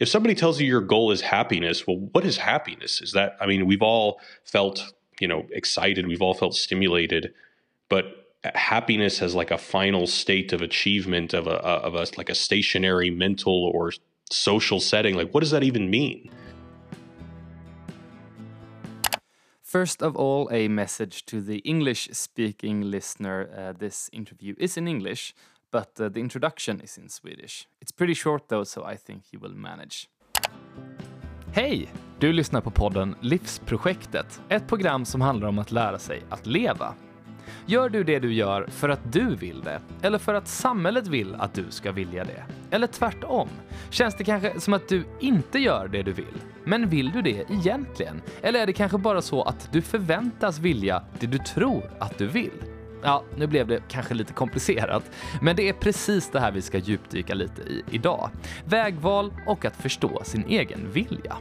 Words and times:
if 0.00 0.08
somebody 0.08 0.34
tells 0.34 0.58
you 0.58 0.66
your 0.66 0.80
goal 0.80 1.12
is 1.12 1.20
happiness, 1.20 1.86
well, 1.86 1.98
what 2.12 2.24
is 2.24 2.38
happiness? 2.38 3.02
Is 3.02 3.12
that, 3.12 3.36
I 3.38 3.46
mean, 3.46 3.66
we've 3.66 3.82
all 3.82 4.18
felt, 4.44 4.92
you 5.20 5.28
know, 5.28 5.46
excited, 5.52 6.08
we've 6.08 6.22
all 6.22 6.32
felt 6.32 6.54
stimulated, 6.54 7.34
but 7.90 8.32
happiness 8.54 9.20
as 9.20 9.34
like 9.34 9.50
a 9.50 9.58
final 9.58 10.06
state 10.06 10.54
of 10.54 10.62
achievement 10.62 11.34
of 11.34 11.46
a, 11.46 11.56
of 11.60 11.94
a, 11.94 12.06
like 12.16 12.30
a 12.30 12.34
stationary 12.34 13.10
mental 13.10 13.70
or 13.74 13.92
social 14.30 14.80
setting, 14.80 15.14
like 15.14 15.34
what 15.34 15.40
does 15.40 15.50
that 15.50 15.62
even 15.62 15.90
mean? 15.90 16.30
First 19.62 20.02
of 20.02 20.16
all, 20.16 20.48
a 20.50 20.66
message 20.66 21.26
to 21.26 21.40
the 21.42 21.58
English 21.58 22.08
speaking 22.12 22.90
listener. 22.90 23.50
Uh, 23.56 23.72
this 23.78 24.08
interview 24.12 24.54
is 24.58 24.76
in 24.76 24.88
English, 24.88 25.34
but 25.72 26.00
uh, 26.00 26.12
the 26.12 26.20
introduction 26.20 26.80
is 26.80 26.98
in 26.98 27.08
Swedish. 27.08 27.68
It's 27.80 27.96
pretty 27.96 28.14
short 28.14 28.48
though, 28.48 28.64
so 28.64 28.92
I 28.92 28.96
think 28.96 29.32
you 29.32 29.42
will 29.42 29.56
manage. 29.56 30.08
Hej! 31.52 31.92
Du 32.18 32.32
lyssnar 32.32 32.60
på 32.60 32.70
podden 32.70 33.14
Livsprojektet, 33.20 34.42
ett 34.48 34.68
program 34.68 35.04
som 35.04 35.20
handlar 35.20 35.48
om 35.48 35.58
att 35.58 35.72
lära 35.72 35.98
sig 35.98 36.22
att 36.28 36.46
leva. 36.46 36.94
Gör 37.66 37.88
du 37.88 38.04
det 38.04 38.18
du 38.18 38.32
gör 38.32 38.66
för 38.68 38.88
att 38.88 39.12
du 39.12 39.36
vill 39.36 39.60
det? 39.60 39.80
Eller 40.02 40.18
för 40.18 40.34
att 40.34 40.48
samhället 40.48 41.06
vill 41.06 41.34
att 41.34 41.54
du 41.54 41.64
ska 41.70 41.92
vilja 41.92 42.24
det? 42.24 42.44
Eller 42.70 42.86
tvärtom? 42.86 43.48
Känns 43.90 44.14
det 44.14 44.24
kanske 44.24 44.60
som 44.60 44.74
att 44.74 44.88
du 44.88 45.04
inte 45.20 45.58
gör 45.58 45.88
det 45.88 46.02
du 46.02 46.12
vill? 46.12 46.40
Men 46.64 46.88
vill 46.88 47.10
du 47.10 47.22
det 47.22 47.50
egentligen? 47.50 48.22
Eller 48.42 48.60
är 48.60 48.66
det 48.66 48.72
kanske 48.72 48.98
bara 48.98 49.22
så 49.22 49.42
att 49.42 49.68
du 49.72 49.82
förväntas 49.82 50.58
vilja 50.58 51.02
det 51.20 51.26
du 51.26 51.38
tror 51.38 51.82
att 52.00 52.18
du 52.18 52.26
vill? 52.26 52.69
Ja, 53.02 53.24
nu 53.36 53.46
blev 53.46 53.66
det 53.66 53.82
kanske 53.88 54.14
lite 54.14 54.32
komplicerat, 54.32 55.10
men 55.40 55.56
det 55.56 55.68
är 55.68 55.72
precis 55.72 56.30
det 56.30 56.40
här 56.40 56.52
vi 56.52 56.62
ska 56.62 56.78
djupdyka 56.78 57.34
lite 57.34 57.62
i 57.62 57.84
idag. 57.90 58.30
Vägval 58.64 59.32
och 59.46 59.64
att 59.64 59.76
förstå 59.76 60.20
sin 60.24 60.44
egen 60.48 60.92
vilja. 60.92 61.36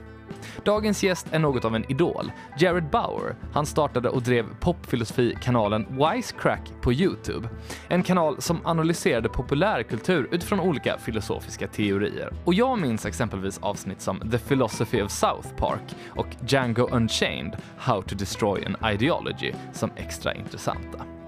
Dagens 0.63 1.03
gäst 1.03 1.27
är 1.31 1.39
något 1.39 1.65
av 1.65 1.75
en 1.75 1.91
idol. 1.91 2.31
Jared 2.57 2.89
Bauer. 2.89 3.35
Han 3.53 3.65
startade 3.65 4.09
och 4.09 4.21
drev 4.21 4.45
popfilosofikanalen 4.59 5.85
Wisecrack 5.89 6.71
på 6.81 6.93
Youtube. 6.93 7.49
En 7.87 8.03
kanal 8.03 8.41
som 8.41 8.65
analyserade 8.65 9.29
populärkultur 9.29 10.27
utifrån 10.31 10.59
olika 10.59 10.97
filosofiska 10.97 11.67
teorier. 11.67 12.33
Och 12.45 12.53
jag 12.53 12.79
minns 12.79 13.05
exempelvis 13.05 13.57
avsnitt 13.57 14.01
som 14.01 14.19
The 14.31 14.37
Philosophy 14.37 15.01
of 15.01 15.11
South 15.11 15.55
Park 15.57 15.95
och 16.07 16.27
Django 16.47 16.87
Unchained, 16.91 17.57
How 17.77 18.01
to 18.01 18.15
Destroy 18.15 18.65
an 18.65 18.93
Ideology 18.93 19.53
som 19.73 19.91
extra 19.95 20.33
intressanta. 20.33 21.18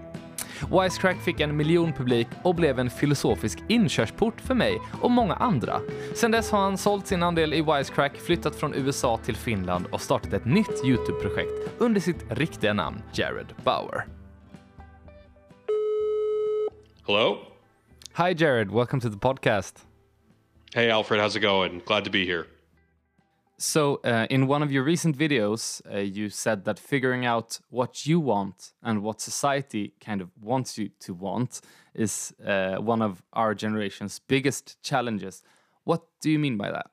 Wisecrack 0.69 1.21
fick 1.21 1.39
en 1.39 1.57
miljon 1.57 1.93
publik 1.93 2.27
och 2.43 2.55
blev 2.55 2.79
en 2.79 2.89
filosofisk 2.89 3.59
inkörsport 3.67 4.41
för 4.41 4.55
mig 4.55 4.81
och 5.01 5.11
många 5.11 5.33
andra. 5.33 5.81
Sen 6.15 6.31
dess 6.31 6.51
har 6.51 6.59
han 6.59 6.77
sålt 6.77 7.07
sin 7.07 7.23
andel 7.23 7.53
i 7.53 7.61
Wisecrack, 7.61 8.17
flyttat 8.17 8.55
från 8.55 8.73
USA 8.73 9.17
till 9.17 9.35
Finland 9.35 9.85
och 9.91 10.01
startat 10.01 10.33
ett 10.33 10.45
nytt 10.45 10.85
YouTube-projekt 10.85 11.71
under 11.77 12.01
sitt 12.01 12.25
riktiga 12.29 12.73
namn 12.73 13.01
Jared 13.13 13.53
Bauer. 13.63 14.05
Hello? 17.07 17.37
Hi 18.13 18.33
Jared, 18.33 18.71
welcome 18.71 19.01
to 19.01 19.09
the 19.09 19.17
podcast. 19.17 19.85
Hey 20.75 20.89
Alfred, 20.89 21.21
how's 21.21 21.37
it 21.37 21.41
going? 21.41 21.81
Glad 21.85 22.05
to 22.05 22.11
be 22.11 22.25
here. 22.25 22.45
So, 23.61 24.01
uh, 24.03 24.25
in 24.31 24.47
one 24.47 24.63
of 24.63 24.71
your 24.71 24.81
recent 24.81 25.15
videos, 25.15 25.83
uh, 25.93 25.99
you 25.99 26.29
said 26.29 26.65
that 26.65 26.79
figuring 26.79 27.27
out 27.27 27.59
what 27.69 28.07
you 28.07 28.19
want 28.19 28.73
and 28.81 29.03
what 29.03 29.21
society 29.21 29.93
kind 30.03 30.19
of 30.19 30.31
wants 30.41 30.79
you 30.79 30.89
to 31.01 31.13
want 31.13 31.61
is 31.93 32.33
uh, 32.43 32.77
one 32.77 33.03
of 33.03 33.21
our 33.33 33.53
generation's 33.53 34.17
biggest 34.17 34.81
challenges. 34.81 35.43
What 35.83 36.01
do 36.21 36.31
you 36.31 36.39
mean 36.39 36.57
by 36.57 36.71
that? 36.71 36.87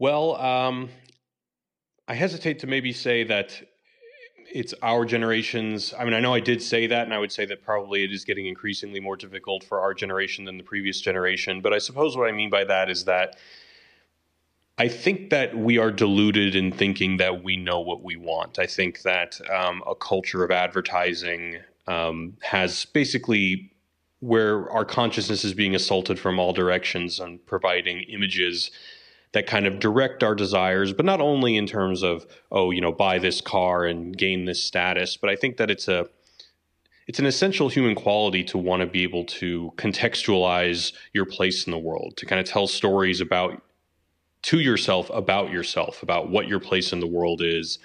Well, 0.00 0.34
um, 0.36 0.88
I 2.08 2.14
hesitate 2.14 2.58
to 2.60 2.66
maybe 2.66 2.92
say 2.92 3.22
that 3.22 3.62
it's 4.52 4.74
our 4.82 5.04
generation's. 5.04 5.94
I 5.96 6.02
mean, 6.02 6.14
I 6.14 6.20
know 6.20 6.34
I 6.34 6.40
did 6.40 6.60
say 6.60 6.88
that, 6.88 7.04
and 7.04 7.14
I 7.14 7.20
would 7.20 7.30
say 7.30 7.46
that 7.46 7.62
probably 7.62 8.02
it 8.02 8.10
is 8.10 8.24
getting 8.24 8.46
increasingly 8.46 8.98
more 8.98 9.16
difficult 9.16 9.62
for 9.62 9.78
our 9.78 9.94
generation 9.94 10.44
than 10.44 10.56
the 10.56 10.64
previous 10.64 11.00
generation. 11.00 11.60
But 11.60 11.72
I 11.72 11.78
suppose 11.78 12.16
what 12.16 12.28
I 12.28 12.32
mean 12.32 12.50
by 12.50 12.64
that 12.64 12.90
is 12.90 13.04
that 13.04 13.36
I 14.78 14.88
think 14.88 15.30
that 15.30 15.56
we 15.56 15.78
are 15.78 15.90
deluded 15.90 16.54
in 16.54 16.70
thinking 16.70 17.16
that 17.16 17.42
we 17.42 17.56
know 17.56 17.80
what 17.80 18.02
we 18.02 18.16
want. 18.16 18.58
I 18.58 18.66
think 18.66 19.02
that 19.02 19.40
um, 19.50 19.82
a 19.86 19.94
culture 19.94 20.44
of 20.44 20.50
advertising 20.50 21.60
um, 21.86 22.36
has 22.42 22.84
basically 22.84 23.72
where 24.20 24.70
our 24.70 24.84
consciousness 24.84 25.44
is 25.44 25.54
being 25.54 25.74
assaulted 25.74 26.18
from 26.18 26.38
all 26.38 26.52
directions 26.52 27.20
and 27.20 27.44
providing 27.46 28.02
images 28.02 28.70
that 29.32 29.46
kind 29.46 29.66
of 29.66 29.78
direct 29.78 30.22
our 30.22 30.34
desires, 30.34 30.92
but 30.92 31.04
not 31.04 31.20
only 31.20 31.56
in 31.56 31.66
terms 31.66 32.02
of, 32.02 32.26
oh, 32.50 32.70
you 32.70 32.80
know, 32.80 32.92
buy 32.92 33.18
this 33.18 33.40
car 33.40 33.84
and 33.84 34.16
gain 34.16 34.44
this 34.44 34.62
status, 34.62 35.16
but 35.16 35.30
I 35.30 35.36
think 35.36 35.56
that 35.56 35.70
it's 35.70 35.88
a 35.88 36.08
it's 37.06 37.20
an 37.20 37.26
essential 37.26 37.68
human 37.68 37.94
quality 37.94 38.42
to 38.42 38.58
want 38.58 38.80
to 38.80 38.86
be 38.86 39.04
able 39.04 39.24
to 39.24 39.72
contextualize 39.76 40.92
your 41.12 41.24
place 41.24 41.64
in 41.64 41.70
the 41.70 41.78
world, 41.78 42.16
to 42.16 42.26
kind 42.26 42.40
of 42.40 42.46
tell 42.46 42.66
stories 42.66 43.20
about 43.20 43.62
to 44.46 44.60
yourself 44.60 45.10
about 45.12 45.50
yourself, 45.50 46.04
about 46.04 46.30
what 46.30 46.46
your 46.46 46.60
place 46.60 46.92
in 46.92 47.00
the 47.00 47.06
world 47.06 47.42
is. 47.42 47.80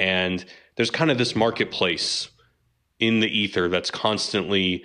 And 0.00 0.42
there's 0.76 0.90
kind 0.90 1.10
of 1.10 1.18
this 1.18 1.36
marketplace 1.36 2.30
in 2.98 3.20
the 3.20 3.28
ether 3.28 3.68
that's 3.68 3.90
constantly 3.90 4.84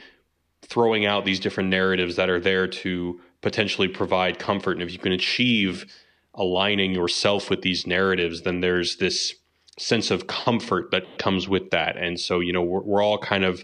throwing 0.64 1.06
out 1.06 1.24
these 1.24 1.40
different 1.40 1.70
narratives 1.70 2.18
that 2.18 2.30
are 2.30 2.42
there 2.42 2.68
to 2.68 3.22
potentially 3.42 3.88
provide 3.88 4.38
comfort. 4.38 4.74
And 4.74 4.82
if 4.82 4.92
you 4.92 5.00
can 5.00 5.14
achieve 5.14 5.86
aligning 6.34 6.92
yourself 6.92 7.50
with 7.50 7.62
these 7.62 7.88
narratives, 7.88 8.42
then 8.42 8.60
there's 8.60 8.98
this 8.98 9.34
sense 9.80 10.12
of 10.12 10.28
comfort 10.28 10.92
that 10.92 11.20
comes 11.20 11.48
with 11.48 11.70
that. 11.70 11.96
And 11.96 12.20
so, 12.20 12.42
you 12.42 12.52
know, 12.52 12.64
we're, 12.64 12.82
we're 12.82 13.02
all 13.02 13.18
kind 13.18 13.46
of 13.46 13.64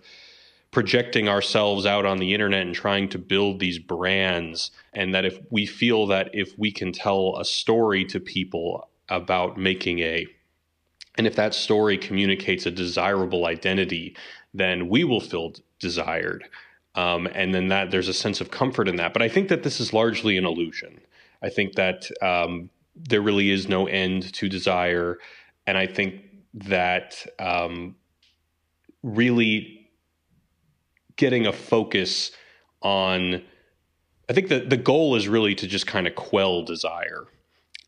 projecting 0.72 1.28
ourselves 1.28 1.86
out 1.86 2.06
on 2.06 2.18
the 2.18 2.34
internet 2.34 2.62
and 2.62 2.76
trying 2.76 3.10
to 3.10 3.18
build 3.18 3.60
these 3.60 3.80
brands 3.80 4.72
and 4.94 5.16
that 5.16 5.26
if 5.26 5.40
we 5.50 5.66
feel 5.66 6.06
that 6.08 6.30
if 6.34 6.58
we 6.60 6.72
can 6.72 6.92
tell 6.92 7.36
a 7.38 7.46
story 7.46 8.06
to 8.06 8.20
people 8.20 8.88
about 9.10 9.58
making 9.58 10.00
a 10.00 10.28
and 11.18 11.26
if 11.26 11.36
that 11.36 11.56
story 11.56 11.98
communicates 11.98 12.66
a 12.68 12.72
desirable 12.72 13.46
identity 13.48 14.16
then 14.54 14.90
we 14.90 15.04
will 15.04 15.22
feel 15.22 15.54
desired. 15.80 16.44
Um, 16.96 17.28
and 17.34 17.54
then 17.54 17.68
that 17.68 17.92
there's 17.92 18.08
a 18.08 18.14
sense 18.14 18.42
of 18.42 18.50
comfort 18.50 18.88
in 18.88 18.96
that. 18.98 19.14
But 19.14 19.22
i 19.22 19.30
think 19.30 19.50
that 19.50 19.64
this 19.64 19.80
is 19.80 19.94
largely 19.94 20.38
an 20.38 20.46
illusion. 20.46 21.02
I 21.42 21.50
think 21.50 21.76
that 21.76 22.10
um, 22.22 22.70
there 22.96 23.22
really 23.22 23.50
is 23.50 23.68
no 23.68 23.88
end 23.88 24.34
to 24.34 24.50
desire. 24.50 25.18
And 25.66 25.78
i 25.80 25.88
think 25.88 26.26
that 26.54 27.26
um, 27.40 27.96
really 29.02 29.79
getting 31.20 31.46
a 31.46 31.54
focus 31.54 32.32
on 32.82 33.44
I 34.30 34.34
think 34.34 34.48
that 34.50 34.70
the 34.70 34.78
goal 34.78 35.16
is 35.16 35.28
really 35.28 35.54
to 35.56 35.68
just 35.68 35.88
kind 35.88 36.08
of 36.08 36.16
quell 36.16 36.62
desire, 36.62 37.26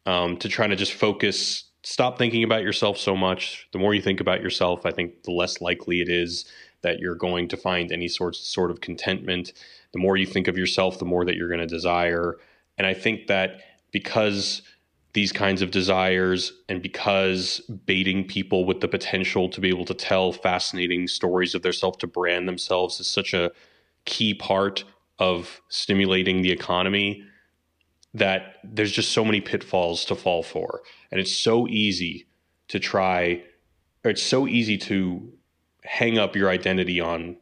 um, 0.07 0.37
to 0.37 0.49
try 0.49 0.65
to 0.65 0.75
just 0.75 0.93
focus, 0.93 1.65
stop 1.83 2.17
thinking 2.17 2.43
about 2.43 2.63
yourself 2.63 2.97
so 2.97 3.15
much. 3.15 3.67
The 3.73 3.79
more 3.79 3.93
you 3.93 4.01
think 4.01 4.19
about 4.19 4.41
yourself, 4.41 4.85
I 4.85 4.91
think 4.91 5.23
the 5.23 5.31
less 5.31 5.61
likely 5.61 6.01
it 6.01 6.09
is 6.09 6.45
that 6.81 6.97
you're 6.99 7.15
going 7.15 7.47
to 7.49 7.57
find 7.57 7.91
any 7.91 8.07
sort 8.07 8.35
sort 8.35 8.71
of 8.71 8.81
contentment. 8.81 9.53
The 9.93 9.99
more 9.99 10.17
you 10.17 10.25
think 10.25 10.47
of 10.47 10.57
yourself, 10.57 10.97
the 10.97 11.05
more 11.05 11.25
that 11.25 11.35
you're 11.35 11.47
going 11.47 11.59
to 11.59 11.67
desire. 11.67 12.37
And 12.77 12.87
I 12.87 12.95
think 12.95 13.27
that 13.27 13.61
because 13.91 14.63
these 15.13 15.31
kinds 15.31 15.61
of 15.61 15.71
desires 15.71 16.53
and 16.69 16.81
because 16.81 17.59
baiting 17.85 18.25
people 18.25 18.65
with 18.65 18.79
the 18.79 18.87
potential 18.87 19.49
to 19.49 19.59
be 19.59 19.69
able 19.69 19.85
to 19.85 19.93
tell 19.93 20.31
fascinating 20.31 21.07
stories 21.07 21.53
of 21.53 21.61
themselves 21.61 21.97
to 21.97 22.07
brand 22.07 22.47
themselves 22.47 22.99
is 22.99 23.09
such 23.09 23.33
a 23.33 23.51
key 24.05 24.33
part 24.33 24.83
of 25.19 25.61
stimulating 25.69 26.41
the 26.41 26.51
economy 26.51 27.23
that 28.13 28.55
there's 28.63 28.91
just 28.91 29.11
so 29.11 29.23
many 29.23 29.41
pitfalls 29.41 30.05
to 30.05 30.15
fall 30.15 30.43
for. 30.43 30.81
And 31.11 31.19
it's 31.19 31.35
so 31.37 31.67
easy 31.67 32.27
to 32.69 32.79
try 32.79 33.43
it's 34.03 34.23
so 34.23 34.47
easy 34.47 34.79
to 34.79 35.31
hang 35.83 36.17
up 36.17 36.35
your 36.35 36.49
identity 36.49 36.99
on 36.99 37.37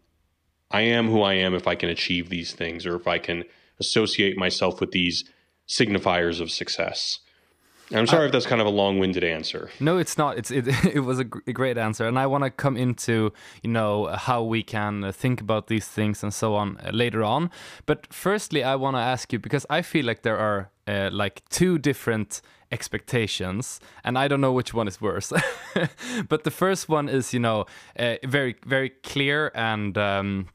I 0.71 0.81
am 0.81 1.07
who 1.07 1.21
I 1.21 1.35
am 1.35 1.55
if 1.55 1.67
I 1.67 1.75
can 1.75 1.89
achieve 1.89 2.29
these 2.29 2.53
things 2.53 2.85
or 2.85 2.95
if 2.95 3.07
I 3.07 3.17
can 3.17 3.45
associate 3.79 4.37
myself 4.37 4.81
with 4.81 4.91
these 4.91 5.23
signifiers 5.67 6.41
of 6.41 6.51
success 6.51 7.19
I'm 7.91 8.07
sorry 8.07 8.27
if 8.27 8.31
that's 8.31 8.45
kind 8.45 8.61
of 8.61 8.67
a 8.67 8.71
long-winded 8.71 9.23
answer. 9.23 9.69
No, 9.79 9.97
it's 9.97 10.17
not. 10.17 10.37
It's 10.37 10.51
it, 10.51 10.67
it 10.93 10.99
was 11.01 11.19
a, 11.19 11.25
a 11.47 11.53
great 11.53 11.77
answer, 11.77 12.07
and 12.07 12.19
I 12.19 12.27
want 12.27 12.43
to 12.43 12.49
come 12.49 12.77
into 12.77 13.33
you 13.63 13.69
know 13.69 14.07
how 14.07 14.43
we 14.43 14.63
can 14.63 15.11
think 15.11 15.41
about 15.41 15.67
these 15.67 15.87
things 15.87 16.23
and 16.23 16.33
so 16.33 16.55
on 16.55 16.77
uh, 16.85 16.91
later 16.91 17.23
on. 17.23 17.49
But 17.85 18.07
firstly, 18.13 18.63
I 18.63 18.75
want 18.75 18.95
to 18.95 19.01
ask 19.01 19.33
you 19.33 19.39
because 19.39 19.65
I 19.69 19.81
feel 19.81 20.05
like 20.05 20.21
there 20.21 20.37
are 20.37 20.69
uh, 20.87 21.09
like 21.11 21.41
two 21.49 21.77
different 21.77 22.41
expectations, 22.71 23.79
and 24.03 24.17
I 24.17 24.27
don't 24.27 24.41
know 24.41 24.53
which 24.53 24.73
one 24.73 24.87
is 24.87 25.01
worse. 25.01 25.33
but 26.29 26.43
the 26.43 26.51
first 26.51 26.89
one 26.89 27.09
is 27.09 27.33
you 27.33 27.39
know 27.39 27.65
uh, 27.97 28.15
very 28.25 28.55
very 28.65 28.89
clear 28.89 29.51
and. 29.55 29.97
Um, 29.97 30.49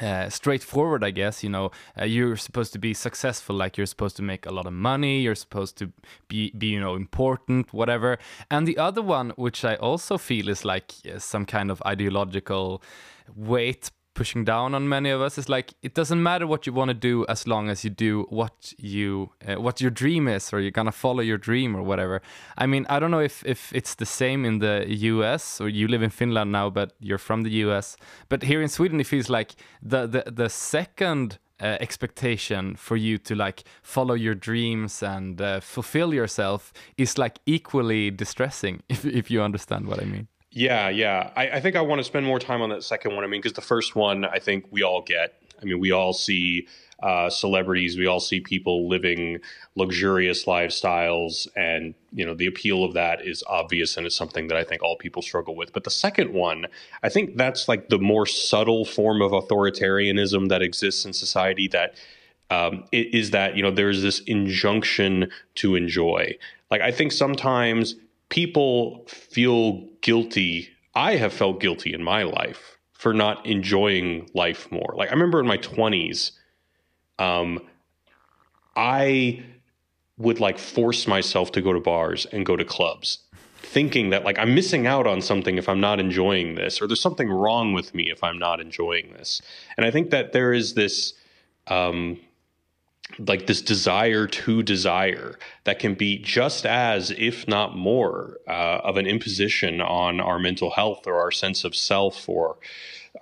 uh, 0.00 0.28
straightforward, 0.28 1.04
I 1.04 1.10
guess. 1.10 1.42
You 1.42 1.50
know, 1.50 1.70
uh, 2.00 2.04
you're 2.04 2.36
supposed 2.36 2.72
to 2.72 2.78
be 2.78 2.94
successful, 2.94 3.56
like 3.56 3.76
you're 3.76 3.86
supposed 3.86 4.16
to 4.16 4.22
make 4.22 4.46
a 4.46 4.52
lot 4.52 4.66
of 4.66 4.72
money, 4.72 5.20
you're 5.20 5.34
supposed 5.34 5.76
to 5.78 5.92
be, 6.28 6.50
be 6.56 6.68
you 6.68 6.80
know, 6.80 6.94
important, 6.94 7.72
whatever. 7.72 8.18
And 8.50 8.66
the 8.66 8.78
other 8.78 9.02
one, 9.02 9.30
which 9.36 9.64
I 9.64 9.76
also 9.76 10.18
feel 10.18 10.48
is 10.48 10.64
like 10.64 10.92
uh, 11.06 11.18
some 11.18 11.44
kind 11.46 11.70
of 11.70 11.82
ideological 11.84 12.82
weight 13.34 13.90
pushing 14.20 14.44
down 14.44 14.74
on 14.74 14.82
many 14.96 15.10
of 15.10 15.20
us. 15.26 15.38
Is 15.38 15.48
like 15.48 15.68
it 15.82 15.94
doesn't 15.94 16.22
matter 16.22 16.46
what 16.46 16.66
you 16.66 16.72
want 16.80 16.90
to 16.90 16.98
do 17.12 17.24
as 17.34 17.46
long 17.46 17.70
as 17.70 17.84
you 17.84 17.90
do 18.08 18.12
what 18.28 18.74
you 18.76 19.30
uh, 19.48 19.56
what 19.66 19.80
your 19.80 19.92
dream 20.02 20.28
is 20.28 20.52
or 20.52 20.58
you're 20.60 20.78
gonna 20.80 20.98
follow 21.06 21.22
your 21.30 21.38
dream 21.38 21.70
or 21.76 21.82
whatever. 21.82 22.20
I 22.58 22.66
mean 22.66 22.86
i 22.90 22.98
don't 22.98 23.10
know 23.10 23.20
if 23.20 23.44
if 23.44 23.72
it's 23.72 23.94
the 23.94 24.06
same 24.06 24.44
in 24.44 24.58
the 24.58 24.84
us 24.86 25.60
or 25.60 25.68
you 25.68 25.88
live 25.88 26.02
in 26.02 26.10
finland 26.10 26.52
now 26.52 26.70
but 26.70 26.92
you're 27.00 27.18
from 27.18 27.42
the 27.42 27.50
us 27.50 27.96
but 28.28 28.42
here 28.42 28.60
in 28.62 28.68
sweden 28.68 29.00
it 29.00 29.06
feels 29.06 29.28
like 29.28 29.54
the 29.82 30.06
the, 30.06 30.30
the 30.30 30.48
second 30.48 31.38
uh, 31.60 31.76
expectation 31.80 32.74
for 32.74 32.96
you 32.96 33.18
to 33.18 33.34
like 33.34 33.64
follow 33.82 34.14
your 34.14 34.34
dreams 34.34 35.02
and 35.02 35.40
uh, 35.40 35.60
fulfill 35.60 36.14
yourself 36.14 36.72
is 36.96 37.18
like 37.18 37.38
equally 37.46 38.10
distressing 38.10 38.82
if, 38.88 39.04
if 39.04 39.30
you 39.30 39.42
understand 39.42 39.86
what 39.86 40.00
i 40.00 40.04
mean 40.04 40.26
yeah, 40.50 40.88
yeah. 40.88 41.30
I, 41.36 41.50
I 41.50 41.60
think 41.60 41.76
I 41.76 41.80
want 41.80 42.00
to 42.00 42.04
spend 42.04 42.26
more 42.26 42.38
time 42.38 42.60
on 42.62 42.70
that 42.70 42.82
second 42.82 43.14
one. 43.14 43.24
I 43.24 43.28
mean, 43.28 43.40
because 43.40 43.54
the 43.54 43.60
first 43.60 43.94
one, 43.94 44.24
I 44.24 44.38
think 44.38 44.66
we 44.70 44.82
all 44.82 45.02
get. 45.02 45.34
I 45.60 45.64
mean, 45.64 45.78
we 45.78 45.92
all 45.92 46.12
see 46.12 46.66
uh, 47.02 47.30
celebrities, 47.30 47.96
we 47.96 48.06
all 48.06 48.20
see 48.20 48.40
people 48.40 48.88
living 48.88 49.38
luxurious 49.74 50.44
lifestyles, 50.44 51.46
and 51.56 51.94
you 52.12 52.26
know 52.26 52.34
the 52.34 52.46
appeal 52.46 52.84
of 52.84 52.94
that 52.94 53.26
is 53.26 53.42
obvious, 53.46 53.96
and 53.96 54.06
it's 54.06 54.16
something 54.16 54.48
that 54.48 54.56
I 54.56 54.64
think 54.64 54.82
all 54.82 54.96
people 54.96 55.22
struggle 55.22 55.54
with. 55.54 55.72
But 55.72 55.84
the 55.84 55.90
second 55.90 56.32
one, 56.32 56.66
I 57.02 57.08
think 57.08 57.36
that's 57.36 57.68
like 57.68 57.88
the 57.88 57.98
more 57.98 58.26
subtle 58.26 58.84
form 58.84 59.22
of 59.22 59.32
authoritarianism 59.32 60.48
that 60.48 60.62
exists 60.62 61.04
in 61.04 61.12
society. 61.12 61.68
That 61.68 61.94
um, 62.50 62.84
is 62.92 63.30
that 63.30 63.56
you 63.56 63.62
know 63.62 63.70
there's 63.70 64.02
this 64.02 64.20
injunction 64.20 65.30
to 65.56 65.76
enjoy. 65.76 66.36
Like 66.70 66.80
I 66.82 66.90
think 66.92 67.12
sometimes 67.12 67.94
people 68.30 69.04
feel 69.06 69.86
guilty. 70.00 70.68
I 70.94 71.16
have 71.16 71.34
felt 71.34 71.60
guilty 71.60 71.92
in 71.92 72.02
my 72.02 72.22
life 72.22 72.78
for 72.94 73.12
not 73.12 73.44
enjoying 73.46 74.30
life 74.34 74.70
more. 74.72 74.94
Like 74.96 75.10
I 75.10 75.12
remember 75.12 75.40
in 75.40 75.46
my 75.46 75.58
20s, 75.58 76.32
um, 77.18 77.60
I 78.74 79.44
would 80.16 80.40
like 80.40 80.58
force 80.58 81.06
myself 81.06 81.52
to 81.52 81.62
go 81.62 81.72
to 81.72 81.80
bars 81.80 82.26
and 82.26 82.44
go 82.46 82.56
to 82.56 82.64
clubs, 82.64 83.18
thinking 83.58 84.10
that 84.10 84.24
like 84.24 84.38
I'm 84.38 84.54
missing 84.54 84.86
out 84.86 85.06
on 85.06 85.20
something 85.20 85.56
if 85.58 85.68
I'm 85.68 85.80
not 85.80 85.98
enjoying 85.98 86.54
this, 86.54 86.80
or 86.80 86.86
there's 86.86 87.00
something 87.00 87.28
wrong 87.28 87.72
with 87.72 87.94
me 87.94 88.10
if 88.10 88.22
I'm 88.22 88.38
not 88.38 88.60
enjoying 88.60 89.12
this. 89.14 89.42
And 89.76 89.84
I 89.84 89.90
think 89.90 90.10
that 90.10 90.32
there 90.32 90.52
is 90.52 90.74
this 90.74 91.14
um, 91.66 92.20
like 93.18 93.46
this 93.46 93.62
desire 93.62 94.26
to 94.26 94.62
desire 94.62 95.38
that 95.64 95.78
can 95.78 95.94
be 95.94 96.18
just 96.18 96.66
as, 96.66 97.10
if 97.12 97.46
not 97.48 97.76
more, 97.76 98.38
uh, 98.48 98.80
of 98.82 98.96
an 98.96 99.06
imposition 99.06 99.80
on 99.80 100.20
our 100.20 100.38
mental 100.38 100.70
health 100.70 101.06
or 101.06 101.20
our 101.20 101.30
sense 101.30 101.64
of 101.64 101.74
self 101.74 102.28
or 102.28 102.56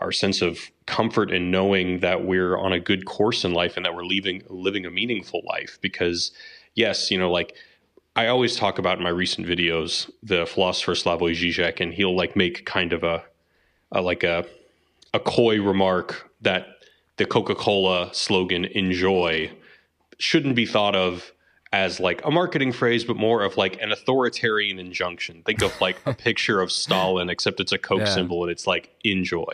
our 0.00 0.12
sense 0.12 0.42
of 0.42 0.70
comfort 0.86 1.30
in 1.30 1.50
knowing 1.50 2.00
that 2.00 2.24
we're 2.24 2.56
on 2.56 2.72
a 2.72 2.80
good 2.80 3.04
course 3.04 3.44
in 3.44 3.52
life 3.52 3.76
and 3.76 3.84
that 3.84 3.94
we're 3.94 4.04
living 4.04 4.42
living 4.48 4.86
a 4.86 4.90
meaningful 4.90 5.42
life. 5.46 5.78
Because 5.80 6.32
yes, 6.74 7.10
you 7.10 7.18
know, 7.18 7.30
like 7.30 7.54
I 8.16 8.26
always 8.26 8.56
talk 8.56 8.78
about 8.78 8.98
in 8.98 9.04
my 9.04 9.10
recent 9.10 9.46
videos, 9.46 10.10
the 10.22 10.46
philosopher 10.46 10.92
Slavoj 10.92 11.34
Žižek, 11.34 11.80
and 11.80 11.92
he'll 11.94 12.16
like 12.16 12.34
make 12.34 12.66
kind 12.66 12.92
of 12.92 13.04
a, 13.04 13.22
a 13.92 14.02
like 14.02 14.24
a 14.24 14.44
a 15.14 15.20
coy 15.20 15.62
remark 15.62 16.30
that 16.40 16.66
the 17.16 17.24
Coca-Cola 17.24 18.10
slogan 18.12 18.64
"Enjoy" 18.64 19.50
shouldn't 20.18 20.56
be 20.56 20.66
thought 20.66 20.94
of 20.94 21.32
as 21.72 22.00
like 22.00 22.24
a 22.24 22.30
marketing 22.30 22.72
phrase, 22.72 23.04
but 23.04 23.16
more 23.16 23.42
of 23.42 23.56
like 23.56 23.80
an 23.82 23.92
authoritarian 23.92 24.78
injunction. 24.78 25.42
Think 25.44 25.62
of 25.62 25.78
like 25.80 25.98
a 26.06 26.14
picture 26.28 26.60
of 26.60 26.72
Stalin, 26.72 27.28
except 27.28 27.60
it's 27.60 27.72
a 27.72 27.78
Coke 27.78 28.00
yeah. 28.00 28.14
symbol 28.14 28.42
and 28.42 28.50
it's 28.50 28.66
like 28.66 28.94
enjoy. 29.04 29.52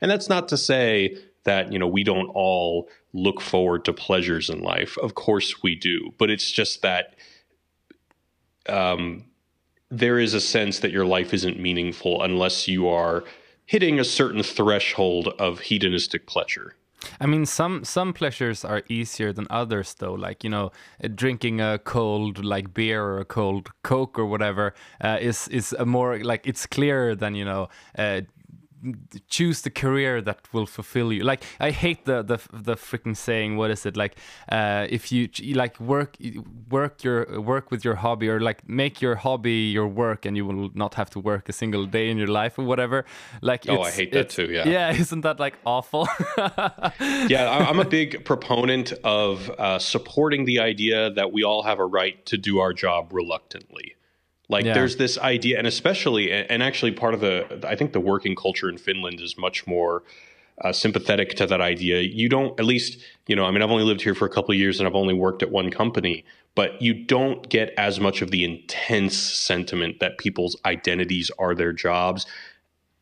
And 0.00 0.10
that's 0.10 0.28
not 0.28 0.48
to 0.48 0.56
say 0.56 1.16
that, 1.44 1.72
you 1.72 1.78
know, 1.78 1.86
we 1.86 2.04
don't 2.04 2.28
all 2.28 2.88
look 3.12 3.40
forward 3.40 3.84
to 3.84 3.92
pleasures 3.92 4.50
in 4.50 4.60
life. 4.60 4.96
Of 4.98 5.14
course 5.14 5.62
we 5.62 5.74
do. 5.74 6.12
But 6.18 6.30
it's 6.30 6.50
just 6.50 6.82
that 6.82 7.14
um, 8.68 9.24
there 9.90 10.18
is 10.18 10.34
a 10.34 10.40
sense 10.40 10.80
that 10.80 10.90
your 10.90 11.04
life 11.04 11.32
isn't 11.32 11.60
meaningful 11.60 12.22
unless 12.22 12.66
you 12.66 12.88
are 12.88 13.24
hitting 13.66 14.00
a 14.00 14.04
certain 14.04 14.42
threshold 14.42 15.28
of 15.38 15.60
hedonistic 15.60 16.26
pleasure. 16.26 16.74
I 17.20 17.26
mean, 17.26 17.46
some 17.46 17.84
some 17.84 18.12
pleasures 18.12 18.64
are 18.64 18.82
easier 18.88 19.32
than 19.32 19.46
others, 19.50 19.94
though. 19.94 20.14
Like 20.14 20.44
you 20.44 20.50
know, 20.50 20.72
drinking 21.14 21.60
a 21.60 21.78
cold 21.78 22.44
like 22.44 22.74
beer 22.74 23.02
or 23.02 23.20
a 23.20 23.24
cold 23.24 23.70
Coke 23.82 24.18
or 24.18 24.26
whatever 24.26 24.74
uh, 25.00 25.18
is 25.20 25.48
is 25.48 25.72
a 25.78 25.86
more 25.86 26.18
like 26.18 26.46
it's 26.46 26.66
clearer 26.66 27.14
than 27.14 27.34
you 27.34 27.44
know 27.44 27.68
uh, 27.98 28.22
choose 29.28 29.62
the 29.62 29.70
career 29.70 30.20
that 30.20 30.40
will 30.52 30.66
fulfill 30.66 31.12
you. 31.12 31.22
Like 31.24 31.42
I 31.60 31.70
hate 31.70 32.04
the 32.04 32.22
the 32.22 32.38
the 32.52 32.74
freaking 32.74 33.16
saying. 33.16 33.56
What 33.56 33.70
is 33.70 33.86
it 33.86 33.96
like? 33.96 34.16
Uh, 34.50 34.86
if 34.90 35.12
you, 35.12 35.28
like 35.54 35.78
work 35.80 36.16
work 36.70 37.04
your 37.04 37.40
work 37.40 37.70
with 37.70 37.84
your 37.84 37.96
hobby 37.96 38.28
or 38.28 38.40
like 38.40 38.68
make 38.68 39.00
your 39.00 39.16
hobby 39.16 39.70
your 39.72 39.88
work, 39.88 40.26
and 40.26 40.36
you 40.36 40.44
will 40.46 40.70
not 40.74 40.94
have 40.94 41.10
to 41.10 41.20
work 41.20 41.48
a 41.48 41.52
single 41.52 41.86
day 41.86 42.10
in 42.10 42.18
your 42.18 42.28
life 42.28 42.58
or 42.58 42.64
whatever. 42.64 43.04
Like 43.40 43.68
oh, 43.68 43.82
I 43.82 43.90
hate 43.90 44.12
that 44.12 44.30
too. 44.30 44.50
Yeah, 44.50 44.68
yeah. 44.68 44.92
Isn't 45.02 45.22
that 45.22 45.38
like 45.38 45.54
awful? 45.64 46.08
yeah, 46.36 47.66
I'm 47.68 47.78
a 47.78 47.84
big 48.00 48.24
proponent 48.24 48.92
of 49.04 49.50
uh, 49.50 49.78
supporting 49.78 50.44
the 50.44 50.60
idea 50.60 51.10
that 51.10 51.32
we 51.32 51.44
all 51.44 51.62
have 51.62 51.78
a 51.78 51.86
right 51.86 52.24
to 52.26 52.36
do 52.36 52.58
our 52.58 52.72
job 52.72 53.12
reluctantly. 53.12 53.96
Like 54.52 54.66
yeah. 54.66 54.74
there's 54.74 54.96
this 54.96 55.18
idea, 55.18 55.58
and 55.58 55.66
especially, 55.66 56.30
and 56.30 56.62
actually, 56.62 56.92
part 56.92 57.14
of 57.14 57.20
the, 57.20 57.66
I 57.66 57.74
think 57.74 57.92
the 57.92 58.00
working 58.00 58.36
culture 58.36 58.68
in 58.68 58.76
Finland 58.76 59.20
is 59.20 59.36
much 59.38 59.66
more 59.66 60.04
uh, 60.60 60.72
sympathetic 60.72 61.30
to 61.36 61.46
that 61.46 61.62
idea. 61.62 62.00
You 62.00 62.28
don't, 62.28 62.58
at 62.60 62.66
least, 62.66 63.00
you 63.26 63.34
know, 63.34 63.46
I 63.46 63.50
mean, 63.50 63.62
I've 63.62 63.70
only 63.70 63.84
lived 63.84 64.02
here 64.02 64.14
for 64.14 64.26
a 64.26 64.28
couple 64.28 64.52
of 64.52 64.58
years 64.58 64.78
and 64.78 64.86
I've 64.86 64.94
only 64.94 65.14
worked 65.14 65.42
at 65.42 65.50
one 65.50 65.70
company, 65.70 66.24
but 66.54 66.80
you 66.82 66.92
don't 66.92 67.48
get 67.48 67.72
as 67.78 67.98
much 67.98 68.20
of 68.20 68.30
the 68.30 68.44
intense 68.44 69.16
sentiment 69.16 70.00
that 70.00 70.18
people's 70.18 70.56
identities 70.66 71.30
are 71.38 71.54
their 71.54 71.72
jobs 71.72 72.26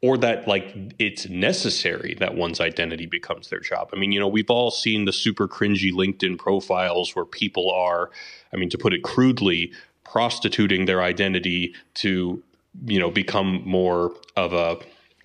or 0.03 0.17
that 0.17 0.49
like 0.49 0.75
it's 0.99 1.29
necessary 1.29 2.17
that 2.21 2.35
one's 2.35 2.61
identity 2.61 3.07
becomes 3.07 3.49
their 3.49 3.61
job. 3.61 3.91
I 3.93 3.97
mean, 3.97 4.13
you 4.13 4.21
know, 4.21 4.29
we've 4.29 4.51
all 4.51 4.71
seen 4.71 5.05
the 5.05 5.13
super 5.13 5.47
cringy 5.47 5.93
LinkedIn 5.93 6.39
profiles 6.39 7.15
where 7.15 7.27
people 7.27 7.71
are, 7.71 8.11
I 8.53 8.57
mean, 8.57 8.71
to 8.71 8.79
put 8.79 8.95
it 8.95 9.03
crudely, 9.03 9.73
prostituting 10.11 10.87
their 10.87 11.03
identity 11.03 11.75
to 11.95 12.43
you 12.87 12.99
know 12.99 13.11
become 13.11 13.63
more 13.65 14.13
of 14.37 14.53
a 14.53 14.77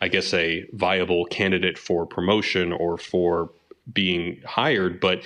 i 0.01 0.07
guess 0.07 0.33
a 0.33 0.63
viable 0.73 1.25
candidate 1.25 1.77
for 1.77 2.05
promotion 2.05 2.71
or 2.71 2.97
for 2.97 3.49
being 3.91 4.41
hired. 4.45 4.99
But 4.99 5.23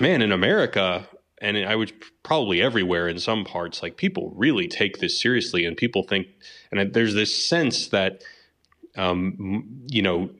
man 0.00 0.22
in 0.22 0.32
america 0.32 1.06
and 1.42 1.58
i 1.58 1.76
would 1.76 1.92
probably 2.22 2.62
everywhere 2.62 3.06
in 3.08 3.18
some 3.18 3.44
parts 3.44 3.82
like 3.82 3.98
people 3.98 4.32
really 4.34 4.66
take 4.66 4.98
this 4.98 5.20
seriously 5.20 5.66
and 5.66 5.76
people 5.76 6.02
think 6.02 6.26
and 6.72 6.94
there's 6.94 7.12
this 7.14 7.46
sense 7.46 7.88
that 7.88 8.22
um, 8.96 9.84
you 9.88 10.00
know 10.00 10.30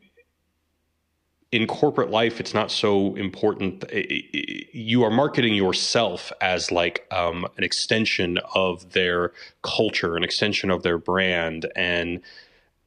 in 1.57 1.67
corporate 1.67 2.11
life, 2.11 2.39
it's 2.39 2.53
not 2.53 2.71
so 2.71 3.15
important. 3.15 3.83
You 3.91 5.03
are 5.05 5.11
marketing 5.11 5.55
yourself 5.55 6.31
as 6.43 6.71
like 6.71 7.07
um, 7.11 7.47
an 7.57 7.65
extension 7.65 8.39
of 8.55 8.93
their 8.93 9.33
culture, 9.63 10.17
an 10.17 10.23
extension 10.23 10.71
of 10.71 10.83
their 10.83 10.99
brand, 10.99 11.67
and 11.75 12.21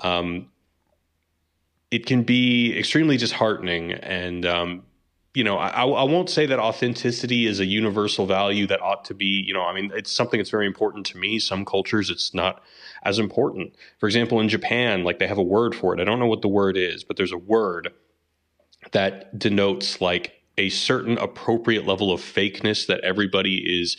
um, 0.02 0.50
it 1.90 2.06
can 2.06 2.22
be 2.22 2.78
extremely 2.78 3.18
disheartening. 3.18 3.94
And 3.94 4.46
um, 4.46 4.84
you 5.34 5.44
know, 5.44 5.58
I, 5.58 5.82
I, 5.86 6.04
won't 6.04 6.30
say 6.30 6.46
that 6.46 6.60
authenticity 6.60 7.48
is 7.48 7.60
a 7.60 7.66
universal 7.66 8.28
value 8.28 8.68
that 8.68 8.84
ought 8.84 9.04
to 9.06 9.16
be. 9.16 9.44
You 9.48 9.56
know, 9.56 9.64
I 9.64 9.74
mean, 9.74 9.92
it's 9.96 10.12
something 10.12 10.38
that's 10.38 10.52
very 10.52 10.68
important 10.68 11.08
to 11.08 11.18
me. 11.18 11.40
Some 11.40 11.66
cultures, 11.66 12.12
it's 12.12 12.36
not 12.36 12.62
as 13.02 13.18
important. 13.18 13.74
For 14.00 14.06
example, 14.06 14.40
in 14.40 14.48
Japan, 14.48 15.04
like 15.04 15.18
they 15.18 15.28
have 15.28 15.40
a 15.40 15.44
word 15.44 15.74
for 15.74 15.92
it. 15.96 16.00
I 16.00 16.04
don't 16.04 16.20
know 16.20 16.28
what 16.28 16.44
the 16.44 16.48
word 16.48 16.78
is, 16.78 17.04
but 17.04 17.18
there's 17.18 17.32
a 17.32 17.38
word 17.38 17.94
that 18.92 19.38
denotes 19.38 20.02
like 20.02 20.34
a 20.58 20.70
certain 20.70 21.18
appropriate 21.18 21.86
level 21.86 22.12
of 22.12 22.22
fakeness 22.22 22.88
that 22.88 23.00
everybody 23.02 23.82
is 23.82 23.98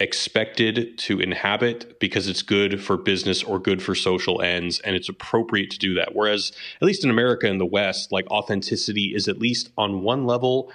expected 0.00 0.98
to 0.98 1.20
inhabit 1.20 2.00
because 2.00 2.26
it's 2.26 2.42
good 2.42 2.82
for 2.82 2.96
business 2.96 3.42
or 3.42 3.58
good 3.58 3.80
for 3.82 3.94
social 3.94 4.42
ends 4.42 4.80
and 4.80 4.96
it's 4.96 5.08
appropriate 5.08 5.70
to 5.70 5.78
do 5.78 5.94
that. 5.94 6.14
Whereas 6.14 6.52
at 6.80 6.86
least 6.86 7.04
in 7.04 7.10
America 7.10 7.46
and 7.46 7.60
the 7.60 7.66
west 7.66 8.10
like 8.10 8.28
authenticity 8.30 9.14
is 9.14 9.28
at 9.28 9.38
least 9.38 9.70
on 9.78 10.02
one 10.02 10.26
level 10.26 10.72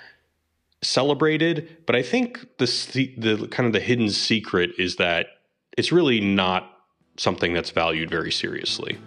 celebrated 0.84 1.76
but 1.88 1.96
i 1.96 2.04
think 2.04 2.40
the 2.60 2.66
the 3.18 3.48
kind 3.48 3.66
of 3.66 3.74
the 3.74 3.80
hidden 3.80 4.10
secret 4.10 4.70
is 4.78 4.98
that 4.98 5.28
it's 5.76 5.92
really 5.92 6.22
not 6.22 6.72
something 7.18 7.52
that's 7.52 7.72
valued 7.72 8.10
very 8.10 8.32
seriously 8.32 8.98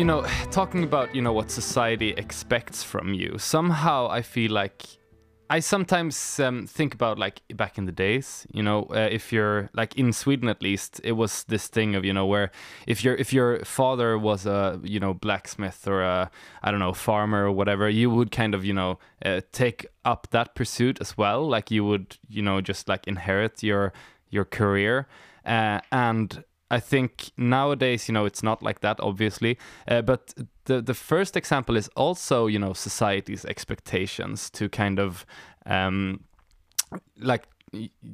you 0.00 0.06
know, 0.06 0.24
talking 0.50 0.82
about, 0.82 1.14
you 1.14 1.20
know, 1.20 1.34
what 1.34 1.50
society 1.50 2.14
expects 2.16 2.82
from 2.82 3.12
you, 3.12 3.36
somehow 3.36 4.08
I 4.08 4.22
feel 4.22 4.50
like 4.50 4.86
I 5.50 5.60
sometimes 5.60 6.40
um, 6.40 6.66
think 6.66 6.94
about 6.94 7.18
like 7.18 7.42
back 7.54 7.76
in 7.76 7.84
the 7.84 7.92
days, 7.92 8.46
you 8.50 8.62
know, 8.62 8.84
uh, 8.84 9.08
if 9.12 9.30
you're 9.30 9.68
like 9.74 9.96
in 9.96 10.14
Sweden 10.14 10.48
at 10.48 10.62
least, 10.62 11.02
it 11.04 11.12
was 11.12 11.44
this 11.44 11.66
thing 11.66 11.94
of 11.94 12.06
you 12.06 12.14
know 12.14 12.24
where 12.24 12.50
if 12.86 13.04
your 13.04 13.14
if 13.16 13.34
your 13.34 13.62
father 13.66 14.16
was 14.16 14.46
a 14.46 14.80
you 14.82 15.00
know 15.00 15.12
blacksmith 15.12 15.86
or 15.86 16.00
a 16.00 16.30
I 16.62 16.70
don't 16.70 16.80
know 16.80 16.94
farmer 16.94 17.44
or 17.44 17.52
whatever, 17.52 17.86
you 17.86 18.08
would 18.08 18.30
kind 18.30 18.54
of 18.54 18.64
you 18.64 18.72
know 18.72 18.98
uh, 19.22 19.42
take 19.52 19.84
up 20.06 20.28
that 20.30 20.54
pursuit 20.54 20.98
as 21.02 21.18
well. 21.18 21.46
Like 21.46 21.70
you 21.70 21.84
would 21.84 22.16
you 22.26 22.40
know 22.40 22.62
just 22.62 22.88
like 22.88 23.06
inherit 23.06 23.62
your 23.62 23.92
your 24.30 24.46
career, 24.46 25.08
uh, 25.44 25.80
and 25.92 26.42
I 26.70 26.80
think 26.80 27.32
nowadays, 27.36 28.08
you 28.08 28.14
know, 28.14 28.26
it's 28.26 28.42
not 28.42 28.62
like 28.62 28.80
that, 28.80 29.00
obviously. 29.00 29.58
Uh, 29.88 30.02
but 30.02 30.34
the 30.64 30.80
the 30.80 30.94
first 30.94 31.36
example 31.36 31.76
is 31.76 31.88
also, 31.96 32.46
you 32.46 32.58
know, 32.58 32.72
society's 32.72 33.44
expectations 33.44 34.50
to 34.50 34.68
kind 34.68 34.98
of 34.98 35.26
um, 35.66 36.24
like 37.18 37.46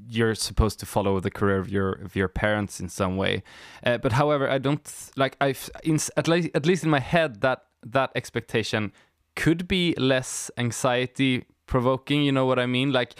you're 0.08 0.34
supposed 0.34 0.78
to 0.80 0.86
follow 0.86 1.20
the 1.20 1.30
career 1.30 1.58
of 1.58 1.68
your 1.68 1.92
of 1.92 2.16
your 2.16 2.28
parents 2.28 2.80
in 2.80 2.88
some 2.88 3.16
way. 3.16 3.42
Uh, 3.84 3.98
but 3.98 4.12
however, 4.12 4.48
I 4.48 4.58
don't 4.58 5.10
like 5.16 5.36
I've 5.40 5.70
in, 5.82 5.98
at 6.16 6.28
least 6.28 6.50
at 6.54 6.66
least 6.66 6.84
in 6.84 6.90
my 6.90 7.00
head 7.00 7.40
that 7.40 7.64
that 7.84 8.10
expectation 8.14 8.92
could 9.34 9.68
be 9.68 9.94
less 9.98 10.50
anxiety 10.56 11.44
provoking. 11.66 12.22
You 12.22 12.32
know 12.32 12.46
what 12.46 12.58
I 12.58 12.66
mean? 12.66 12.92
Like 12.92 13.14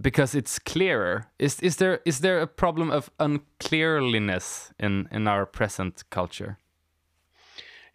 because 0.00 0.34
it's 0.34 0.58
clearer. 0.58 1.26
Is 1.38 1.60
is 1.60 1.76
there 1.76 2.00
is 2.04 2.20
there 2.20 2.40
a 2.40 2.46
problem 2.46 2.90
of 2.90 3.10
unclearliness 3.18 4.72
in 4.78 5.08
in 5.10 5.26
our 5.28 5.46
present 5.46 6.04
culture? 6.10 6.58